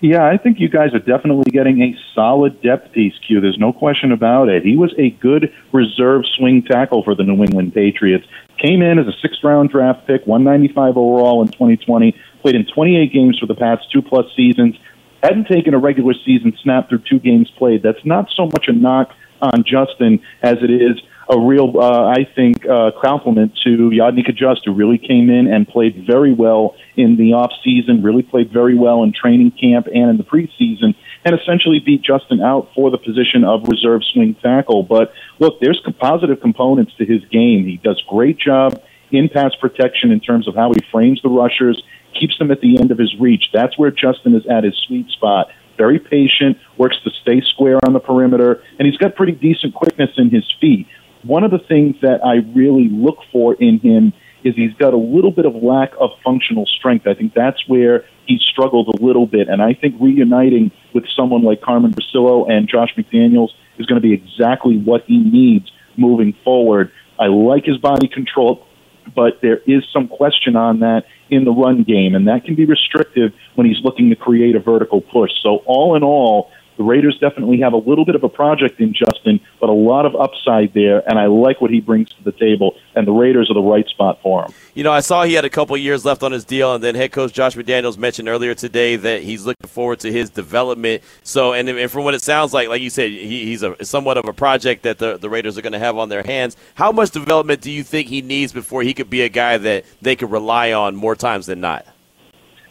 [0.00, 3.40] Yeah, I think you guys are definitely getting a solid depth piece, Q.
[3.40, 4.62] There's no question about it.
[4.62, 8.26] He was a good reserve swing tackle for the New England Patriots.
[8.58, 13.12] Came in as a sixth round draft pick, 195 overall in 2020, played in 28
[13.12, 14.76] games for the past two plus seasons,
[15.22, 17.82] hadn't taken a regular season snap through two games played.
[17.82, 22.28] That's not so much a knock on Justin as it is a real, uh, I
[22.34, 27.16] think, uh, compliment to Yodny Cajuste, who really came in and played very well in
[27.16, 31.38] the off season, really played very well in training camp and in the preseason, and
[31.38, 34.82] essentially beat Justin out for the position of reserve swing tackle.
[34.82, 37.64] But look, there's positive components to his game.
[37.66, 41.82] He does great job in pass protection in terms of how he frames the rushers,
[42.18, 43.44] keeps them at the end of his reach.
[43.52, 47.92] That's where Justin is at his sweet spot very patient, works to stay square on
[47.92, 50.86] the perimeter, and he's got pretty decent quickness in his feet
[51.24, 54.12] one of the things that I really look for in him
[54.44, 57.06] is he's got a little bit of lack of functional strength.
[57.06, 59.48] I think that's where he struggled a little bit.
[59.48, 64.06] And I think reuniting with someone like Carmen Bricillo and Josh McDaniels is going to
[64.06, 66.92] be exactly what he needs moving forward.
[67.18, 68.66] I like his body control,
[69.14, 72.66] but there is some question on that in the run game, and that can be
[72.66, 75.30] restrictive when he's looking to create a vertical push.
[75.42, 78.92] So, all in all, the Raiders definitely have a little bit of a project in
[78.94, 82.32] Justin, but a lot of upside there, and I like what he brings to the
[82.32, 82.76] table.
[82.94, 84.52] And the Raiders are the right spot for him.
[84.74, 86.94] You know, I saw he had a couple years left on his deal, and then
[86.94, 91.02] head coach Josh McDaniels mentioned earlier today that he's looking forward to his development.
[91.22, 94.18] So, and, and from what it sounds like, like you said, he, he's a somewhat
[94.18, 96.56] of a project that the, the Raiders are going to have on their hands.
[96.74, 99.84] How much development do you think he needs before he could be a guy that
[100.02, 101.86] they could rely on more times than not?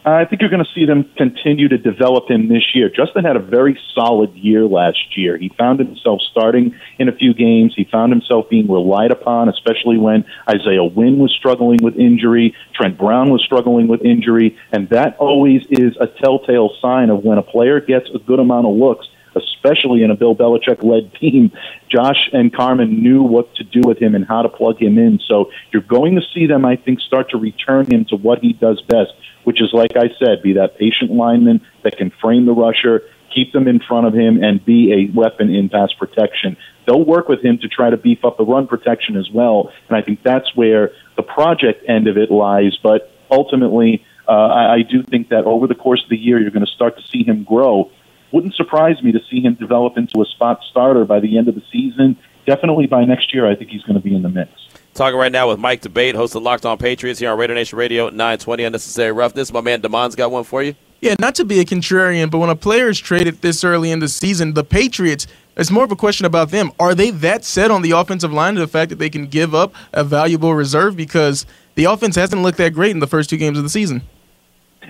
[0.06, 2.90] I think you're going to see them continue to develop him this year.
[2.90, 5.38] Justin had a very solid year last year.
[5.38, 7.72] He found himself starting in a few games.
[7.74, 12.98] He found himself being relied upon, especially when Isaiah Wynn was struggling with injury, Trent
[12.98, 17.42] Brown was struggling with injury, and that always is a telltale sign of when a
[17.42, 21.52] player gets a good amount of looks especially in a Bill Belichick led team,
[21.88, 25.20] Josh and Carmen knew what to do with him and how to plug him in.
[25.26, 28.52] So you're going to see them, I think, start to return him to what he
[28.52, 29.12] does best,
[29.44, 33.02] which is, like I said, be that patient lineman that can frame the rusher,
[33.34, 36.56] keep them in front of him, and be a weapon in pass protection.
[36.86, 39.96] They'll work with him to try to beef up the run protection as well, and
[39.96, 42.76] I think that's where the project end of it lies.
[42.82, 46.50] But ultimately, uh, I, I do think that over the course of the year, you're
[46.50, 47.90] going to start to see him grow.
[48.32, 51.54] Wouldn't surprise me to see him develop into a spot starter by the end of
[51.54, 52.16] the season.
[52.46, 54.50] Definitely by next year, I think he's going to be in the mix.
[54.94, 57.78] Talking right now with Mike D'Abate, host of Locked On Patriots here on Raider Nation
[57.78, 59.52] Radio 920 Unnecessary Roughness.
[59.52, 60.74] My man Damon's got one for you.
[61.00, 63.98] Yeah, not to be a contrarian, but when a player is traded this early in
[63.98, 66.72] the season, the Patriots, it's more of a question about them.
[66.80, 69.54] Are they that set on the offensive line to the fact that they can give
[69.54, 73.36] up a valuable reserve because the offense hasn't looked that great in the first two
[73.36, 74.02] games of the season?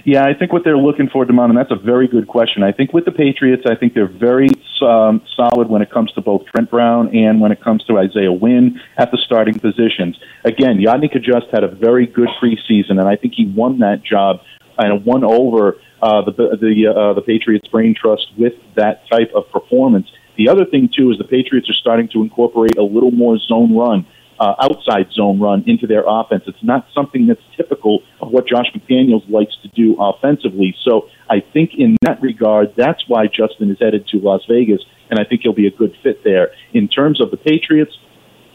[0.04, 2.62] Yeah, I think what they're looking for, Damon, and that's a very good question.
[2.62, 4.48] I think with the Patriots, I think they're very
[4.82, 8.32] um, solid when it comes to both Trent Brown and when it comes to Isaiah
[8.32, 10.18] Wynn at the starting positions.
[10.44, 14.40] Again, Yodny Cajuste had a very good preseason, and I think he won that job
[14.76, 19.50] and won over uh, the the uh, the Patriots brain trust with that type of
[19.50, 20.06] performance.
[20.36, 23.74] The other thing too is the Patriots are starting to incorporate a little more zone
[23.76, 24.06] run
[24.38, 26.44] uh, outside zone run into their offense.
[26.46, 30.76] It's not something that's typical of what Josh McDaniels likes to do offensively.
[30.84, 35.18] So I think in that regard, that's why Justin is headed to Las Vegas, and
[35.18, 36.50] I think he'll be a good fit there.
[36.72, 37.96] In terms of the Patriots,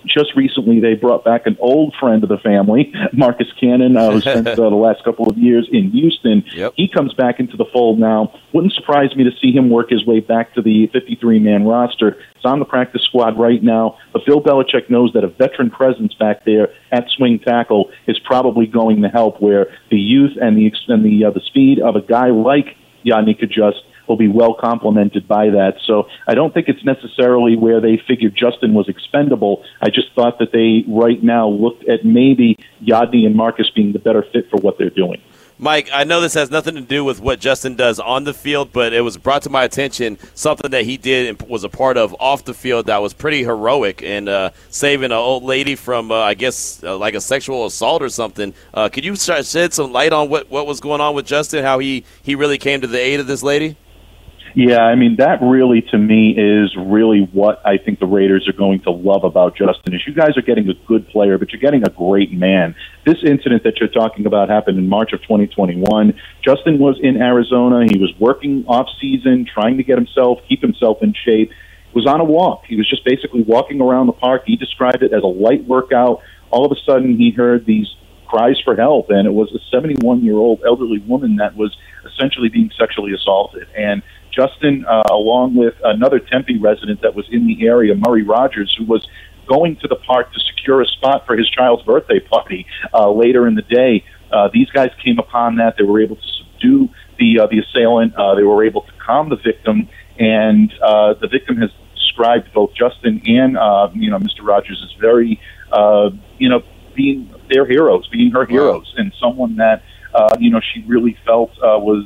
[0.06, 4.22] just recently they brought back an old friend of the family, Marcus Cannon, uh, who
[4.22, 6.44] spent uh, the last couple of years in Houston.
[6.54, 6.74] Yep.
[6.76, 8.34] He comes back into the fold now.
[8.54, 12.18] Wouldn't surprise me to see him work his way back to the 53 man roster.
[12.36, 16.14] He's on the practice squad right now, but Bill Belichick knows that a veteran presence
[16.14, 19.42] back there at swing tackle is probably going to help.
[19.42, 23.40] Where the youth and the and the uh, the speed of a guy like Yodny
[23.40, 25.76] Cajuste will be well complemented by that.
[25.86, 29.63] So I don't think it's necessarily where they figured Justin was expendable.
[29.82, 34.00] I just thought that they right now looked at maybe Yodny and Marcus being the
[34.00, 35.22] better fit for what they're doing.
[35.62, 38.72] Mike, I know this has nothing to do with what Justin does on the field,
[38.72, 41.98] but it was brought to my attention something that he did and was a part
[41.98, 46.13] of off the field that was pretty heroic and uh, saving an old lady from,
[46.13, 48.54] uh, I guess, uh, like a sexual assault or something.
[48.74, 51.80] Uh, could you shed some light on what, what was going on with Justin, how
[51.80, 53.76] he, he really came to the aid of this lady?
[54.56, 58.58] Yeah, I mean that really to me is really what I think the Raiders are
[58.58, 61.62] going to love about Justin is you guys are getting a good player, but you're
[61.62, 62.76] getting a great man.
[63.06, 66.20] This incident that you're talking about happened in March of 2021.
[66.44, 67.86] Justin was in Arizona.
[67.90, 71.52] He was working off season, trying to get himself keep himself in shape.
[71.94, 72.66] Was on a walk.
[72.68, 74.44] He was just basically walking around the park.
[74.46, 76.22] He described it as a light workout.
[76.52, 77.88] All of a sudden, he heard these
[78.28, 82.50] cries for help, and it was a 71 year old elderly woman that was essentially
[82.50, 83.68] being sexually assaulted.
[83.76, 88.74] And Justin, uh, along with another Tempe resident that was in the area, Murray Rogers,
[88.78, 89.08] who was
[89.48, 93.48] going to the park to secure a spot for his child's birthday party uh, later
[93.48, 94.04] in the day.
[94.32, 95.76] Uh, these guys came upon that.
[95.78, 98.15] They were able to subdue the uh, the assailant.
[98.15, 99.89] Uh, they were able to calm the victim,
[100.20, 104.44] and uh, the victim has described both Justin and uh, you know Mr.
[104.44, 105.39] Rogers as very
[105.72, 106.62] uh, you know
[106.96, 111.52] being their heroes, being her heroes, and someone that uh, you know she really felt
[111.58, 112.06] uh, was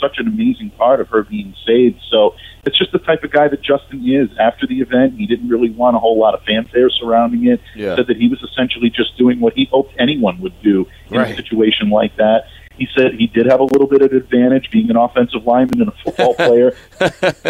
[0.00, 2.00] such an amazing part of her being saved.
[2.10, 4.28] So it's just the type of guy that Justin is.
[4.38, 7.60] After the event, he didn't really want a whole lot of fanfare surrounding it.
[7.74, 7.96] Yeah.
[7.96, 11.32] Said that he was essentially just doing what he hoped anyone would do in Right.
[11.32, 12.44] a situation like that.
[12.78, 15.88] He said he did have a little bit of advantage being an offensive lineman and
[15.88, 16.72] a football player.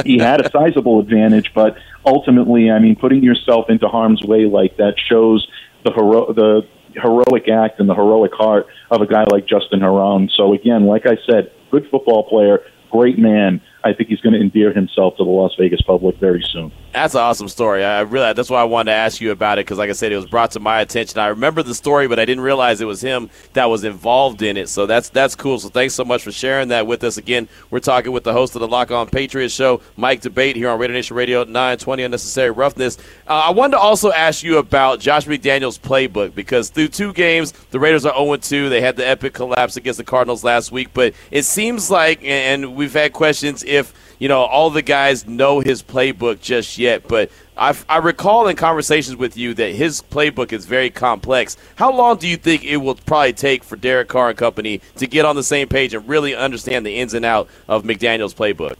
[0.04, 4.76] he had a sizable advantage, but ultimately, I mean, putting yourself into harm's way like
[4.76, 5.46] that shows
[5.84, 6.62] the hero- the
[6.94, 10.30] heroic act and the heroic heart of a guy like Justin Herron.
[10.36, 13.60] So again, like I said, good football player, great man.
[13.84, 16.72] I think he's going to endear himself to the Las Vegas public very soon.
[16.96, 17.84] That's an awesome story.
[17.84, 20.12] I really that's why I wanted to ask you about it because, like I said,
[20.12, 21.18] it was brought to my attention.
[21.18, 24.56] I remember the story, but I didn't realize it was him that was involved in
[24.56, 24.70] it.
[24.70, 25.58] So that's that's cool.
[25.58, 27.18] So thanks so much for sharing that with us.
[27.18, 30.70] Again, we're talking with the host of the Lock On Patriots show, Mike D'Abate, here
[30.70, 32.96] on Radio Nation Radio 920 Unnecessary Roughness.
[33.28, 37.52] Uh, I wanted to also ask you about Josh McDaniels' playbook because through two games,
[37.72, 38.70] the Raiders are 0 2.
[38.70, 42.74] They had the epic collapse against the Cardinals last week, but it seems like, and
[42.74, 47.30] we've had questions if you know all the guys know his playbook just yet, but
[47.56, 51.56] I, I recall in conversations with you that his playbook is very complex.
[51.76, 55.06] How long do you think it will probably take for Derek Carr and company to
[55.06, 58.76] get on the same page and really understand the ins and out of McDaniels' playbook?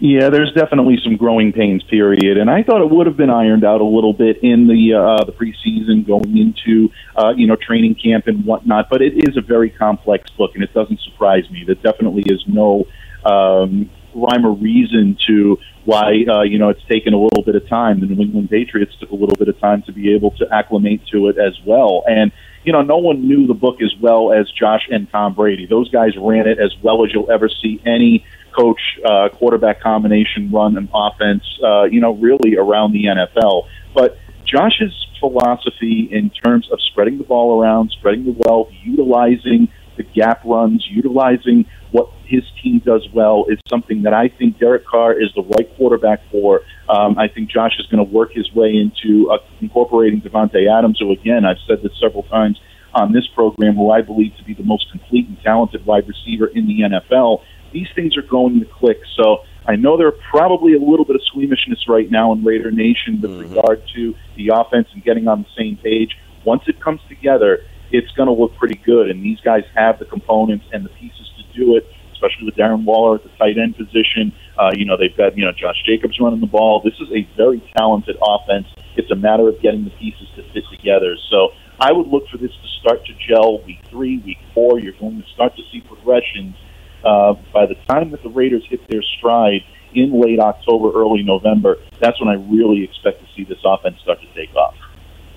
[0.00, 3.64] Yeah, there's definitely some growing pains period, and I thought it would have been ironed
[3.64, 7.96] out a little bit in the uh, the preseason, going into uh, you know training
[7.96, 8.90] camp and whatnot.
[8.90, 11.64] But it is a very complex book, and it doesn't surprise me.
[11.66, 12.86] There definitely is no
[13.24, 17.66] um, rhyme or reason to why uh, you know it's taken a little bit of
[17.68, 18.00] time.
[18.00, 21.06] The New England Patriots took a little bit of time to be able to acclimate
[21.12, 22.32] to it as well, and
[22.64, 25.66] you know, no one knew the book as well as Josh and Tom Brady.
[25.66, 30.50] Those guys ran it as well as you'll ever see any coach uh, quarterback combination
[30.50, 33.68] run an offense, uh, you know, really around the NFL.
[33.94, 40.02] But Josh's philosophy in terms of spreading the ball around, spreading the wealth, utilizing the
[40.02, 45.18] gap runs, utilizing what his team does well is something that I think Derek Carr
[45.18, 46.62] is the right quarterback for.
[46.88, 50.98] Um, I think Josh is going to work his way into uh, incorporating Davante Adams,
[51.00, 52.60] who, again, I've said this several times
[52.94, 56.46] on this program, who I believe to be the most complete and talented wide receiver
[56.46, 57.42] in the NFL.
[57.72, 59.00] These things are going to click.
[59.16, 62.70] So I know there are probably a little bit of squeamishness right now in Raider
[62.70, 66.16] Nation with regard to the offense and getting on the same page.
[66.44, 69.10] Once it comes together, it's going to look pretty good.
[69.10, 71.27] And these guys have the components and the pieces
[71.58, 74.32] do it, especially with Darren Waller at the tight end position.
[74.58, 76.80] Uh, you know, they've got, you know, Josh Jacobs running the ball.
[76.84, 78.66] This is a very talented offense.
[78.96, 81.16] It's a matter of getting the pieces to fit together.
[81.30, 84.80] So I would look for this to start to gel week three, week four.
[84.80, 86.56] You're going to start to see progressions.
[87.04, 89.62] Uh, by the time that the Raiders hit their stride
[89.94, 94.18] in late October, early November, that's when I really expect to see this offense start
[94.20, 94.74] to take off.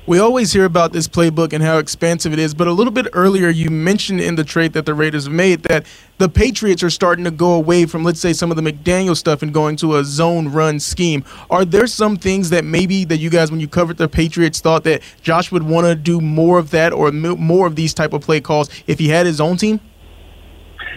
[0.07, 3.05] We always hear about this playbook and how expansive it is, but a little bit
[3.13, 5.85] earlier you mentioned in the trade that the Raiders made that
[6.17, 9.43] the Patriots are starting to go away from, let's say, some of the McDaniel stuff
[9.43, 11.23] and going to a zone run scheme.
[11.51, 14.83] Are there some things that maybe that you guys, when you covered the Patriots, thought
[14.85, 18.21] that Josh would want to do more of that or more of these type of
[18.21, 19.79] play calls if he had his own team?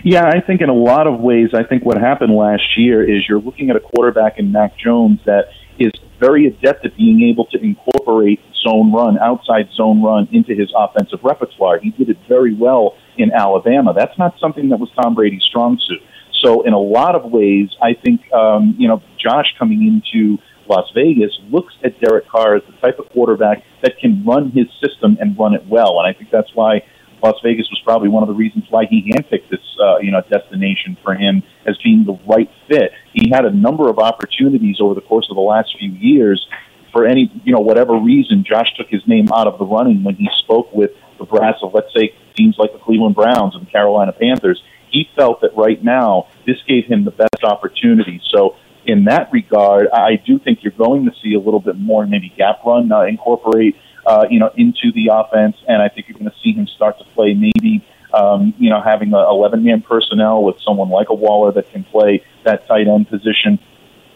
[0.03, 3.29] Yeah, I think in a lot of ways, I think what happened last year is
[3.29, 7.45] you're looking at a quarterback in Mac Jones that is very adept at being able
[7.47, 11.79] to incorporate zone run, outside zone run into his offensive repertoire.
[11.79, 13.93] He did it very well in Alabama.
[13.95, 16.03] That's not something that was Tom Brady's strong suit.
[16.43, 20.91] So in a lot of ways, I think um, you know Josh coming into Las
[20.95, 25.17] Vegas looks at Derek Carr as the type of quarterback that can run his system
[25.21, 26.83] and run it well, and I think that's why
[27.25, 30.21] Las Vegas was probably one of the reasons why he handpicked this, uh, you know,
[30.31, 32.93] destination for him as being the right fit.
[33.15, 36.47] He had a number of opportunities over the course of the last few years.
[36.95, 40.15] For any, you know, whatever reason, Josh took his name out of the running when
[40.15, 43.71] he spoke with the brass of, let's say, teams like the Cleveland Browns and the
[43.71, 44.63] Carolina Panthers.
[44.91, 48.23] he felt that right now this gave him the best opportunity.
[48.31, 48.55] So
[48.87, 52.33] in that regard, I do think you're going to see a little bit more maybe
[52.37, 53.77] gap run uh, incorporate
[54.07, 56.99] uh, you know into the offense, and I think you're going to see him start
[56.99, 61.15] to play maybe um, you know having a 11 man personnel with someone like a
[61.15, 63.59] Waller that can play that tight end position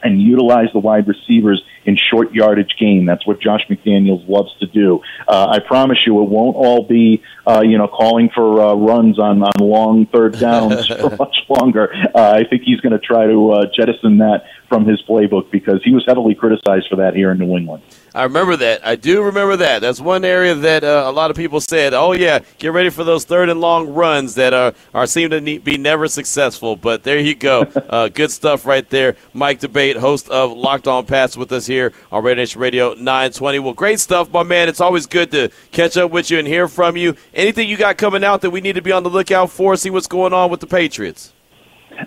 [0.03, 3.07] and utilize the wide receivers in short yardage game.
[3.07, 5.01] That's what Josh McDaniels loves to do.
[5.27, 9.19] Uh, I promise you, it won't all be uh, you know calling for uh, runs
[9.19, 11.93] on on long third downs for much longer.
[12.15, 15.83] Uh, I think he's going to try to uh, jettison that from his playbook because
[15.85, 17.83] he was heavily criticized for that here in New England.
[18.15, 18.87] I remember that.
[18.87, 19.81] I do remember that.
[19.81, 23.05] That's one area that uh, a lot of people said, "Oh yeah, get ready for
[23.05, 27.19] those third and long runs that are are seem to be never successful." But there
[27.19, 29.17] you go, uh, good stuff right there.
[29.35, 33.59] Mike D'Abate, host of Locked On Pats, with us here on Raider Nation Radio 920.
[33.59, 34.69] Well, great stuff, my man.
[34.69, 37.15] It's always good to catch up with you and hear from you.
[37.35, 39.77] Anything you got coming out that we need to be on the lookout for?
[39.77, 41.33] See what's going on with the Patriots.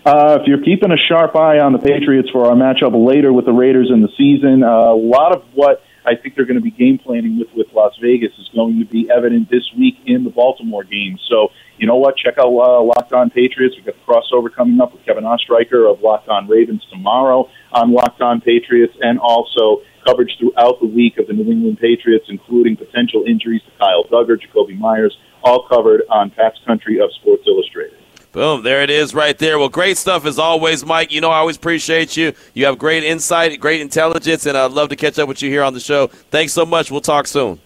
[0.05, 3.45] Uh, if you're keeping a sharp eye on the Patriots for our matchup later with
[3.45, 6.63] the Raiders in the season, uh, a lot of what I think they're going to
[6.63, 10.23] be game planning with with Las Vegas is going to be evident this week in
[10.23, 11.17] the Baltimore game.
[11.29, 12.17] So you know what?
[12.17, 13.75] Check out uh, Locked On Patriots.
[13.75, 17.91] We've got the crossover coming up with Kevin Ostreicher of Locked On Ravens tomorrow on
[17.91, 22.75] Locked On Patriots, and also coverage throughout the week of the New England Patriots, including
[22.75, 28.00] potential injuries to Kyle Dugger, Jakobi Meyers, all covered on Pat's Country of Sports Illustrated.
[28.31, 29.59] Boom, there it is right there.
[29.59, 31.11] Well, great stuff as always, Mike.
[31.11, 32.31] You know, I always appreciate you.
[32.53, 35.63] You have great insight, great intelligence, and I'd love to catch up with you here
[35.63, 36.07] on the show.
[36.07, 36.89] Thanks so much.
[36.89, 37.59] We'll talk soon.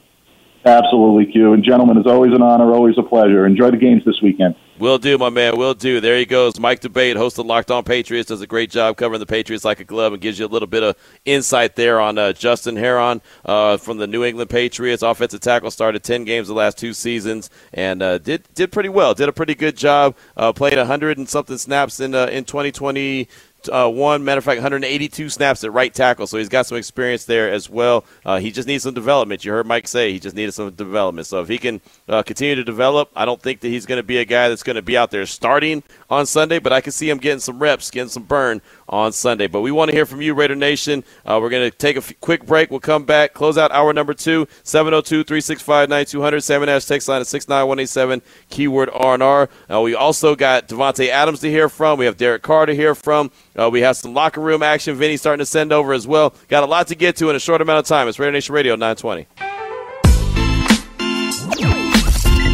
[0.65, 1.53] Absolutely, Q.
[1.53, 3.45] And gentlemen, it's always an honor, always a pleasure.
[3.45, 4.55] Enjoy the games this weekend.
[4.77, 5.55] Will do, my man.
[5.55, 6.01] Will do.
[6.01, 6.59] There he goes.
[6.59, 9.79] Mike D'Abate, host of Locked On Patriots, does a great job covering the Patriots like
[9.79, 13.21] a glove and gives you a little bit of insight there on uh, Justin Herron
[13.45, 15.01] uh, from the New England Patriots.
[15.01, 19.13] Offensive tackle started 10 games the last two seasons and uh, did did pretty well.
[19.13, 20.13] Did a pretty good job.
[20.35, 23.29] Uh, played 100 and something snaps in uh, in 2020
[23.69, 24.23] uh, one.
[24.23, 27.69] Matter of fact, 182 snaps at right tackle, so he's got some experience there as
[27.69, 28.05] well.
[28.25, 29.43] Uh, he just needs some development.
[29.45, 31.27] You heard Mike say he just needed some development.
[31.27, 34.03] So if he can uh, continue to develop, I don't think that he's going to
[34.03, 36.91] be a guy that's going to be out there starting on Sunday, but I can
[36.91, 39.47] see him getting some reps, getting some burn on Sunday.
[39.47, 41.03] But we want to hear from you, Raider Nation.
[41.25, 42.69] Uh, we're going to take a f- quick break.
[42.71, 46.41] We'll come back, close out hour number two, 702 365 9200.
[46.41, 49.49] Seven Hash text line at 69187, keyword R&R.
[49.71, 51.97] Uh, we also got Davante Adams to hear from.
[51.99, 53.31] We have Derek Carr to hear from.
[53.57, 54.95] Uh, we have some locker room action.
[54.95, 56.33] Vinny starting to send over as well.
[56.47, 58.07] Got a lot to get to in a short amount of time.
[58.07, 59.27] It's Raider Nation Radio 920.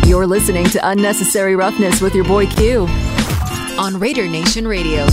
[0.07, 2.85] You're listening to Unnecessary Roughness with your boy Q
[3.77, 5.07] on Raider Nation Radio.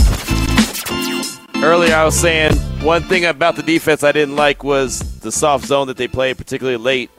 [1.61, 5.65] Earlier, I was saying one thing about the defense I didn't like was the soft
[5.65, 7.11] zone that they played, particularly late,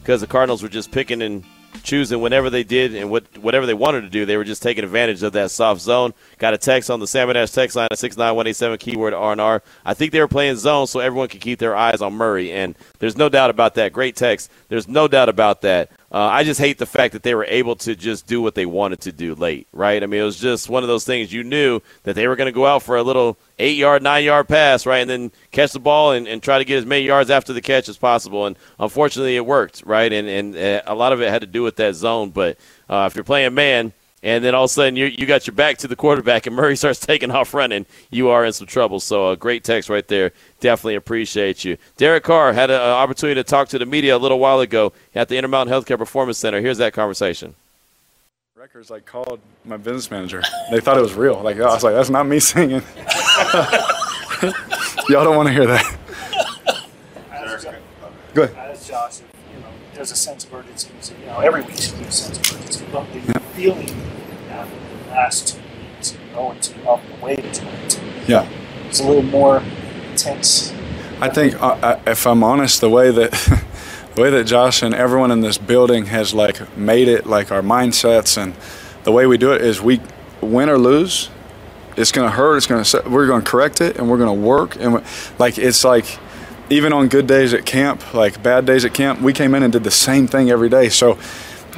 [0.00, 1.44] because the Cardinals were just picking and
[1.82, 4.24] choosing whenever they did and what whatever they wanted to do.
[4.24, 6.14] They were just taking advantage of that soft zone.
[6.38, 8.78] Got a text on the Seven Hash text line at six nine one eight seven
[8.78, 9.60] keyword R and R.
[9.84, 12.76] I think they were playing zone so everyone could keep their eyes on Murray, and
[13.00, 13.92] there's no doubt about that.
[13.92, 14.52] Great text.
[14.68, 15.90] There's no doubt about that.
[16.12, 18.66] Uh, I just hate the fact that they were able to just do what they
[18.66, 20.02] wanted to do late, right?
[20.02, 22.46] I mean, it was just one of those things you knew that they were going
[22.48, 24.98] to go out for a little eight yard, nine yard pass, right?
[24.98, 27.60] And then catch the ball and, and try to get as many yards after the
[27.60, 28.46] catch as possible.
[28.46, 30.12] And unfortunately, it worked, right?
[30.12, 32.30] And, and uh, a lot of it had to do with that zone.
[32.30, 32.58] But
[32.88, 33.92] uh, if you're playing man,
[34.22, 36.54] and then all of a sudden you you got your back to the quarterback and
[36.54, 39.00] Murray starts taking off running, you are in some trouble.
[39.00, 40.32] So a uh, great text right there.
[40.60, 41.76] Definitely appreciate you.
[41.96, 45.28] Derek Carr had an opportunity to talk to the media a little while ago at
[45.28, 46.60] the Intermountain Healthcare Performance Center.
[46.60, 47.54] Here's that conversation.
[48.56, 50.42] Records I called my business manager.
[50.70, 51.40] They thought it was real.
[51.40, 52.82] Like I was like, that's not me singing.
[55.08, 55.96] Y'all don't want to hear that.
[58.34, 58.70] Go ahead.
[58.70, 59.68] As Josh, you know,
[60.00, 60.88] there's a sense of urgency.
[61.20, 62.86] You know, every week there's a sense of urgency.
[62.90, 63.38] But the yeah.
[63.52, 63.90] feeling
[64.48, 65.60] after the last two
[65.94, 68.48] weeks, going to up the way to it, yeah,
[68.88, 69.62] it's a little more
[70.10, 70.72] intense.
[71.20, 73.30] I think, uh, if I'm honest, the way that
[74.14, 77.60] the way that Josh and everyone in this building has like made it like our
[77.60, 78.54] mindsets and
[79.04, 80.00] the way we do it is we
[80.40, 81.28] win or lose
[81.98, 84.34] it's going to hurt it's going to we're going to correct it and we're going
[84.34, 85.04] to work and
[85.38, 86.18] like it's like
[86.70, 89.72] even on good days at camp like bad days at camp we came in and
[89.72, 91.18] did the same thing every day so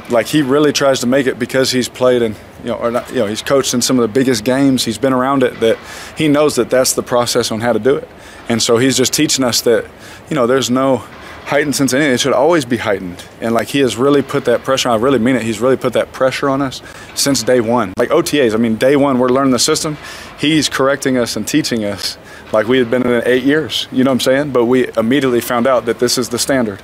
[0.09, 3.09] like he really tries to make it because he's played and you know or not,
[3.09, 5.77] you know he's coached in some of the biggest games he's been around it that
[6.17, 8.07] he knows that that's the process on how to do it
[8.47, 9.85] and so he's just teaching us that
[10.29, 11.03] you know there's no
[11.45, 13.23] heightened sense of it should always be heightened.
[13.41, 15.93] And like he has really put that pressure I really mean it, he's really put
[15.93, 16.81] that pressure on us
[17.15, 17.93] since day one.
[17.97, 19.97] Like OTAs, I mean, day one, we're learning the system.
[20.39, 22.17] He's correcting us and teaching us
[22.53, 24.51] like we had been in it eight years, you know what I'm saying?
[24.51, 26.81] But we immediately found out that this is the standard.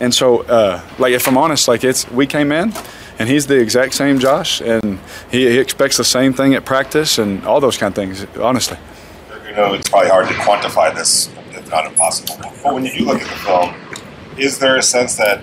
[0.00, 2.72] And so, uh, like, if I'm honest, like it's, we came in,
[3.18, 4.98] and he's the exact same Josh, and
[5.30, 8.26] he, he expects the same thing at practice and all those kind of things.
[8.36, 8.76] Honestly,
[9.46, 12.36] You know, it's probably hard to quantify this, if not impossible.
[12.62, 13.74] But when you do look at the film,
[14.38, 15.38] is there a sense that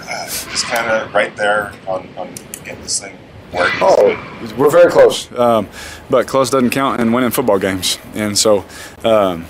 [0.00, 3.16] uh, it's kind of right there on, on getting this thing?
[3.52, 5.68] Oh, we're very close, um,
[6.08, 7.98] but close doesn't count in winning football games.
[8.14, 8.64] And so,
[9.04, 9.46] um,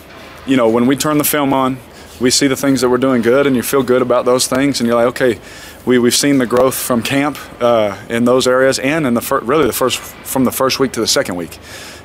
[0.46, 1.78] you know, when we turn the film on,
[2.20, 4.80] we see the things that we're doing good, and you feel good about those things,
[4.80, 5.40] and you're like, okay,
[5.86, 9.40] we we've seen the growth from camp uh, in those areas, and in the fir-
[9.40, 11.58] really the first from the first week to the second week.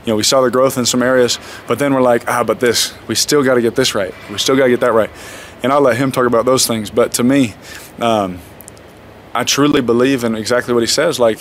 [0.05, 2.59] You know, we saw the growth in some areas, but then we're like, ah, but
[2.59, 4.13] this, we still got to get this right.
[4.29, 5.09] We still got to get that right.
[5.63, 6.91] And I'll let him talk about those things.
[6.91, 7.55] But to me,
[7.99, 8.39] um,
[9.33, 11.19] I truly believe in exactly what he says.
[11.19, 11.39] Like,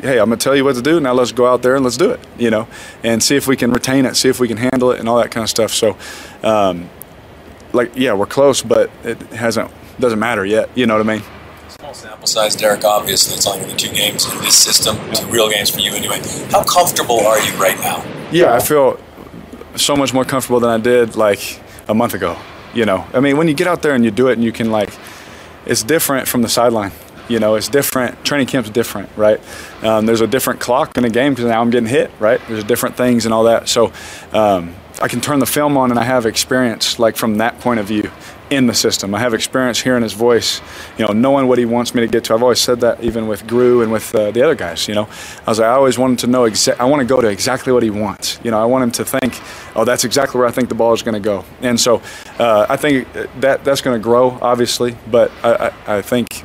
[0.00, 1.00] hey, I'm gonna tell you what to do.
[1.00, 2.20] Now let's go out there and let's do it.
[2.38, 2.68] You know,
[3.02, 5.18] and see if we can retain it, see if we can handle it, and all
[5.18, 5.72] that kind of stuff.
[5.72, 5.96] So,
[6.42, 6.88] um,
[7.72, 9.70] like, yeah, we're close, but it hasn't
[10.00, 10.70] doesn't matter yet.
[10.74, 11.22] You know what I mean?
[11.68, 12.84] Small sample size, Derek.
[12.84, 15.80] Obviously, it's only going to be two games in this system, two real games for
[15.80, 16.20] you anyway.
[16.50, 18.04] How comfortable are you right now?
[18.32, 18.98] Yeah, I feel
[19.76, 22.36] so much more comfortable than I did like a month ago.
[22.74, 24.52] You know, I mean, when you get out there and you do it, and you
[24.52, 24.92] can like,
[25.66, 26.92] it's different from the sideline.
[27.30, 28.24] You know, it's different.
[28.24, 29.40] Training camp's different, right?
[29.84, 32.40] Um, there's a different clock in the game because now I'm getting hit, right?
[32.48, 33.68] There's different things and all that.
[33.68, 33.92] So
[34.32, 37.78] um, I can turn the film on and I have experience, like from that point
[37.78, 38.10] of view,
[38.50, 39.14] in the system.
[39.14, 40.60] I have experience hearing his voice,
[40.98, 42.34] you know, knowing what he wants me to get to.
[42.34, 44.88] I've always said that even with Gru and with uh, the other guys.
[44.88, 45.08] You know,
[45.46, 46.42] I was like, I always wanted to know.
[46.42, 48.40] Exa- I want to go to exactly what he wants.
[48.42, 49.40] You know, I want him to think,
[49.76, 51.44] oh, that's exactly where I think the ball is going to go.
[51.62, 52.02] And so
[52.40, 53.06] uh, I think
[53.38, 56.44] that that's going to grow, obviously, but I, I, I think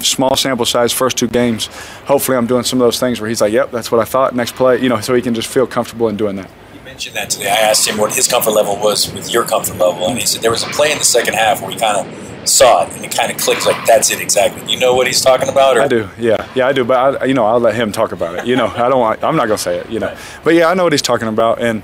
[0.00, 1.66] small sample size first two games
[2.06, 4.34] hopefully i'm doing some of those things where he's like yep that's what i thought
[4.34, 7.16] next play you know so he can just feel comfortable in doing that You mentioned
[7.16, 7.48] that today.
[7.50, 10.42] I asked him what his comfort level was with your comfort level, and he said
[10.42, 13.04] there was a play in the second half where we kind of saw it and
[13.04, 14.62] it kind of clicked like that's it exactly.
[14.72, 15.76] You know what he's talking about?
[15.76, 15.82] Or?
[15.82, 16.84] I do, yeah, yeah, I do.
[16.84, 18.46] But I, you know, I'll let him talk about it.
[18.46, 18.98] You know, I don't.
[18.98, 19.90] Want, I'm not gonna say it.
[19.90, 21.82] You know, but yeah, I know what he's talking about, and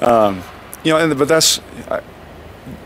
[0.00, 0.42] um,
[0.82, 1.60] you know, and but that's
[1.90, 2.00] I,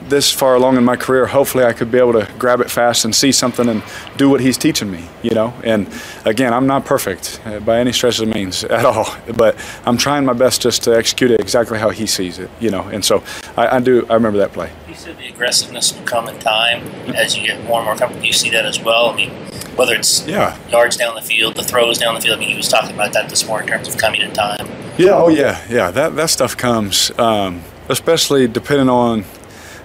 [0.08, 1.26] this far along in my career.
[1.26, 3.82] Hopefully, I could be able to grab it fast and see something and
[4.16, 5.04] do what he's teaching me.
[5.22, 5.88] You know, and
[6.24, 9.56] again, I'm not perfect uh, by any stretch of the means at all, but
[9.86, 12.50] I'm trying my best just to execute it exactly how he sees it.
[12.60, 13.22] You know, and so
[13.56, 14.06] I, I do.
[14.10, 14.70] I remember that play.
[14.88, 16.82] You said the aggressiveness will come in time
[17.14, 18.26] as you get more and more comfortable.
[18.26, 19.06] You see that as well.
[19.10, 19.30] I mean,
[19.76, 20.56] whether it's Yeah.
[20.68, 22.36] yards down the field, the throws down the field.
[22.36, 24.66] I mean, he was talking about that this morning in terms of coming in time.
[24.98, 25.12] Yeah.
[25.14, 25.64] Oh, yeah.
[25.70, 25.90] Yeah.
[25.90, 29.24] That that stuff comes, um, especially depending on.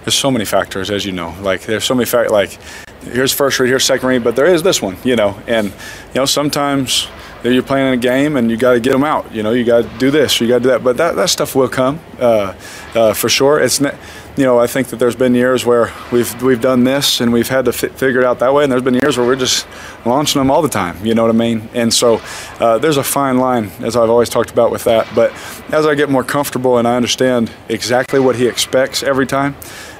[0.08, 1.36] There's so many factors, as you know.
[1.42, 2.32] Like there's so many factors.
[2.32, 2.58] Like
[3.02, 5.38] here's first read, here's second read, but there is this one, you know.
[5.46, 7.08] And you know sometimes
[7.44, 9.30] you're playing a game and you got to get them out.
[9.34, 10.82] You know, you got to do this, you got to do that.
[10.82, 12.54] But that, that stuff will come uh,
[12.94, 13.60] uh, for sure.
[13.60, 13.96] It's ne-
[14.38, 17.48] you know I think that there's been years where we've we've done this and we've
[17.48, 19.66] had to fi- figure it out that way, and there's been years where we're just
[20.06, 21.04] launching them all the time.
[21.04, 21.68] You know what I mean?
[21.74, 22.22] And so
[22.60, 25.06] uh, there's a fine line, as I've always talked about with that.
[25.14, 25.32] But
[25.70, 29.54] as I get more comfortable and I understand exactly what he expects every time.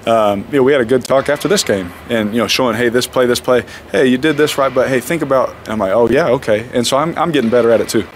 [0.08, 2.76] Um, you know, we had a good talk after this game, and you know, showing,
[2.76, 5.50] hey, this play, this play, hey, you did this right, but hey, think about.
[5.50, 8.06] And I'm like, oh yeah, okay, and so I'm, I'm getting better at it too.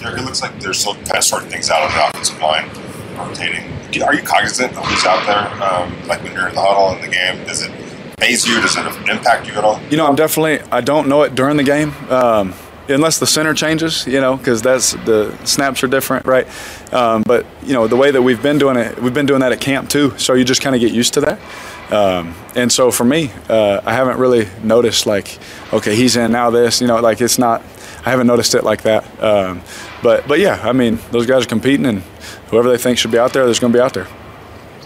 [0.00, 2.68] It looks like they're still kind of sorting things out on the offensive line,
[3.16, 3.72] rotating.
[4.02, 5.62] Are you cognizant of who's out there?
[5.62, 7.70] Um, like when you're in the huddle in the game, does it
[8.18, 8.60] phase you?
[8.60, 9.80] Does it impact you at all?
[9.90, 10.60] You know, I'm definitely.
[10.70, 12.52] I don't know it during the game, um,
[12.88, 14.06] unless the center changes.
[14.06, 16.46] You know, because that's the snaps are different, right?
[16.92, 19.52] Um, but you know, the way that we've been doing it, we've been doing that
[19.52, 20.16] at camp too.
[20.18, 21.40] So you just kind of get used to that.
[21.92, 25.38] Um, and so for me, uh, I haven't really noticed like,
[25.72, 26.50] okay, he's in now.
[26.50, 27.62] This, you know, like it's not.
[28.04, 29.04] I haven't noticed it like that.
[29.22, 29.62] Um,
[30.02, 32.02] but but yeah, I mean, those guys are competing, and
[32.50, 34.06] whoever they think should be out there, there's going to be out there.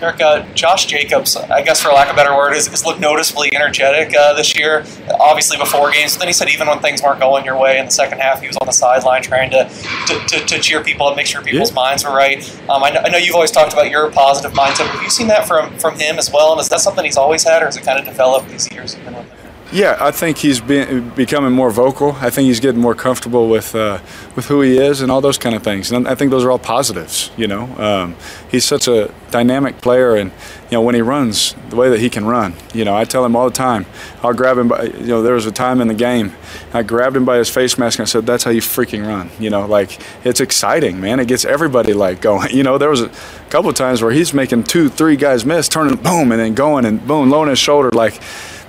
[0.02, 4.16] Uh, Josh Jacobs, I guess for lack of a better word, has, looked noticeably energetic
[4.16, 4.84] uh, this year.
[5.20, 7.84] Obviously before games, but then he said even when things weren't going your way in
[7.84, 9.68] the second half, he was on the sideline trying to
[10.06, 12.38] to, to, to cheer people and make sure people's minds were right.
[12.68, 14.86] Um, I, know, I know you've always talked about your positive mindset.
[14.86, 16.52] Have you seen that from from him as well?
[16.52, 18.94] And is that something he's always had, or has it kind of developed these years
[18.94, 19.39] you've been with him?
[19.72, 22.16] Yeah, I think he's been becoming more vocal.
[22.20, 24.00] I think he's getting more comfortable with uh,
[24.34, 25.92] with who he is and all those kind of things.
[25.92, 27.30] And I think those are all positives.
[27.36, 28.16] You know, um,
[28.50, 32.10] he's such a dynamic player, and you know when he runs, the way that he
[32.10, 32.54] can run.
[32.74, 33.86] You know, I tell him all the time.
[34.24, 34.86] I'll grab him by.
[34.86, 36.32] You know, there was a time in the game,
[36.74, 39.30] I grabbed him by his face mask and I said, "That's how you freaking run."
[39.38, 41.20] You know, like it's exciting, man.
[41.20, 42.50] It gets everybody like going.
[42.60, 43.10] You know, there was a
[43.48, 46.84] couple of times where he's making two, three guys miss, turning boom, and then going
[46.84, 48.20] and boom, lowering his shoulder like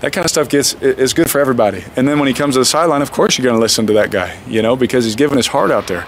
[0.01, 1.83] that kind of stuff gets is good for everybody.
[1.95, 3.93] And then when he comes to the sideline, of course you're going to listen to
[3.93, 6.07] that guy, you know, because he's giving his heart out there.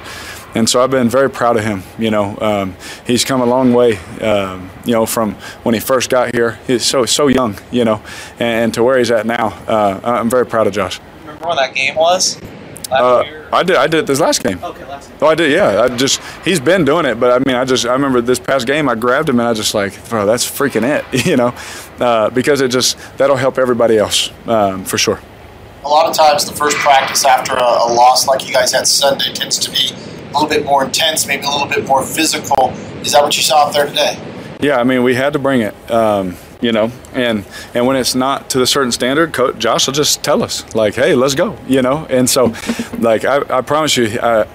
[0.56, 1.84] And so I've been very proud of him.
[1.98, 2.76] You know, um,
[3.08, 3.98] he's come a long way.
[4.20, 5.34] Um, you know, from
[5.64, 7.56] when he first got here, he's so so young.
[7.72, 9.48] You know, and, and to where he's at now.
[9.68, 11.00] Uh, I'm very proud of Josh.
[11.22, 12.40] Remember when that game was?
[12.92, 13.76] Uh, I did.
[13.76, 14.60] I did it this last game.
[14.64, 15.18] Okay, last game.
[15.22, 15.52] Oh, I did.
[15.52, 15.84] Yeah.
[15.84, 18.68] I just he's been doing it, but I mean, I just I remember this past
[18.68, 21.56] game, I grabbed him and I just like, bro, that's freaking it, you know,
[22.00, 25.20] uh, because it just that'll help everybody else um, for sure.
[25.86, 28.88] A lot of times, the first practice after a, a loss like you guys had
[28.88, 32.70] Sunday tends to be a little bit more intense, maybe a little bit more physical.
[33.02, 34.18] Is that what you saw out there today?
[34.62, 35.76] Yeah, I mean, we had to bring it.
[35.92, 39.94] Um, you know, and and when it's not to a certain standard, Coach Josh will
[39.94, 42.06] just tell us like, "Hey, let's go," you know.
[42.10, 42.54] And so,
[43.00, 44.48] like, I, I promise you, I,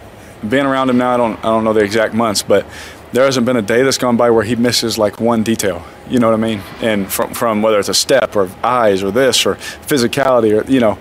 [0.48, 2.66] being around him now, I don't I don't know the exact months, but
[3.12, 5.84] there hasn't been a day that's gone by where he misses like one detail.
[6.08, 6.62] You know what I mean?
[6.80, 10.80] And from from whether it's a step or eyes or this or physicality or you
[10.80, 10.98] know,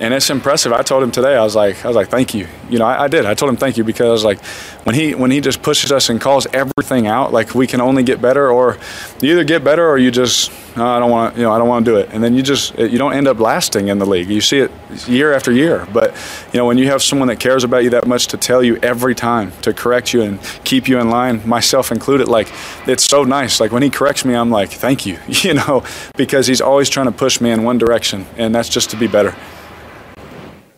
[0.00, 0.72] and it's impressive.
[0.72, 1.36] I told him today.
[1.36, 2.48] I was like, I was like, thank you.
[2.70, 3.26] You know, I, I, did.
[3.26, 4.42] I told him thank you because I was like,
[4.84, 8.02] when he when he just pushes us and calls everything out, like we can only
[8.02, 8.78] get better, or
[9.20, 11.40] you either get better or you just no, I don't want to.
[11.40, 12.08] You know, I don't want to do it.
[12.12, 14.30] And then you just you don't end up lasting in the league.
[14.30, 14.70] You see it
[15.06, 15.86] year after year.
[15.92, 16.14] But
[16.52, 18.76] you know, when you have someone that cares about you that much to tell you
[18.76, 22.50] every time to correct you and keep you in line, myself included, like
[22.86, 23.60] it's so nice.
[23.60, 25.18] Like when he corrects me, I'm like, thank you.
[25.40, 25.84] You know,
[26.16, 29.06] because he's always trying to push me in one direction, and that's just to be
[29.06, 29.34] better.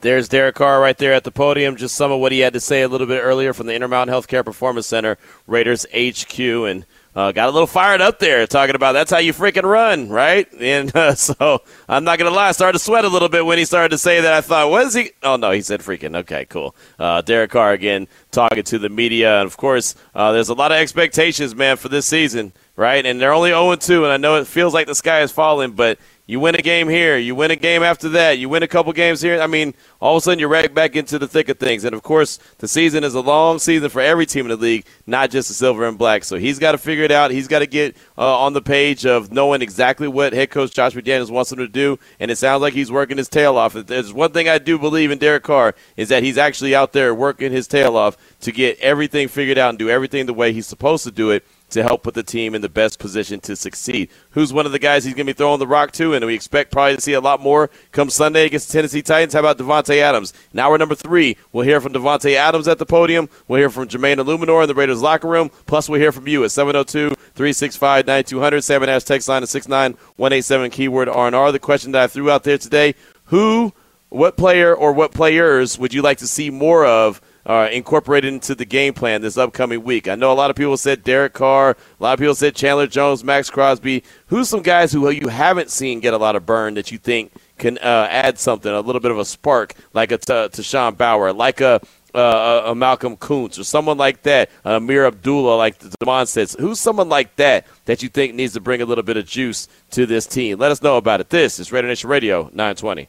[0.02, 1.76] There's Derek Carr right there at the podium.
[1.76, 4.12] Just some of what he had to say a little bit earlier from the Intermountain
[4.12, 6.84] Healthcare Performance Center, Raiders HQ, and
[7.14, 10.48] uh, got a little fired up there talking about that's how you freaking run, right?
[10.62, 13.58] And uh, so I'm not gonna lie, I started to sweat a little bit when
[13.58, 14.32] he started to say that.
[14.32, 15.10] I thought, what is he?
[15.22, 16.16] Oh no, he said freaking.
[16.16, 16.74] Okay, cool.
[16.98, 20.72] Uh, Derek Carr again talking to the media, and of course, uh, there's a lot
[20.72, 23.04] of expectations, man, for this season, right?
[23.04, 25.72] And they're only 0 2, and I know it feels like the sky is falling,
[25.72, 28.68] but you win a game here, you win a game after that, you win a
[28.68, 29.40] couple games here.
[29.40, 31.82] I mean, all of a sudden you're right back into the thick of things.
[31.84, 34.86] And of course, the season is a long season for every team in the league,
[35.04, 36.22] not just the silver and black.
[36.22, 37.32] So he's got to figure it out.
[37.32, 40.94] He's got to get uh, on the page of knowing exactly what head coach Josh
[40.94, 41.98] McDaniels wants him to do.
[42.20, 43.72] And it sounds like he's working his tail off.
[43.72, 47.12] There's one thing I do believe in Derek Carr is that he's actually out there
[47.12, 50.68] working his tail off to get everything figured out and do everything the way he's
[50.68, 54.10] supposed to do it to help put the team in the best position to succeed.
[54.30, 56.34] Who's one of the guys he's going to be throwing the rock to, and we
[56.34, 59.34] expect probably to see a lot more come Sunday against the Tennessee Titans.
[59.34, 60.32] How about Davante Adams?
[60.52, 61.36] Now we're number three.
[61.52, 63.28] We'll hear from Davante Adams at the podium.
[63.48, 65.50] We'll hear from Jermaine Eluemunor in the Raiders locker room.
[65.66, 68.62] Plus, we'll hear from you at 702-365-9200.
[68.62, 71.52] Seven hash text line to 69187 keyword R&R.
[71.52, 72.94] The question that I threw out there today,
[73.26, 73.72] who,
[74.08, 78.54] what player or what players would you like to see more of uh, incorporated into
[78.54, 80.08] the game plan this upcoming week.
[80.08, 82.86] I know a lot of people said Derek Carr, a lot of people said Chandler
[82.86, 84.04] Jones, Maxx Crosby.
[84.26, 87.32] Who's some guys who you haven't seen get a lot of burn that you think
[87.58, 91.32] can uh, add something, a little bit of a spark, like a t- Tashawn Bower,
[91.32, 91.80] like a
[92.14, 96.56] uh, a Malcolm Koonce or someone like that, uh, Ameer Abdullah, like the Damon says.
[96.58, 99.68] Who's someone like that that you think needs to bring a little bit of juice
[99.92, 100.58] to this team?
[100.58, 101.30] Let us know about it.
[101.30, 103.00] This is Raider Nation Radio 920.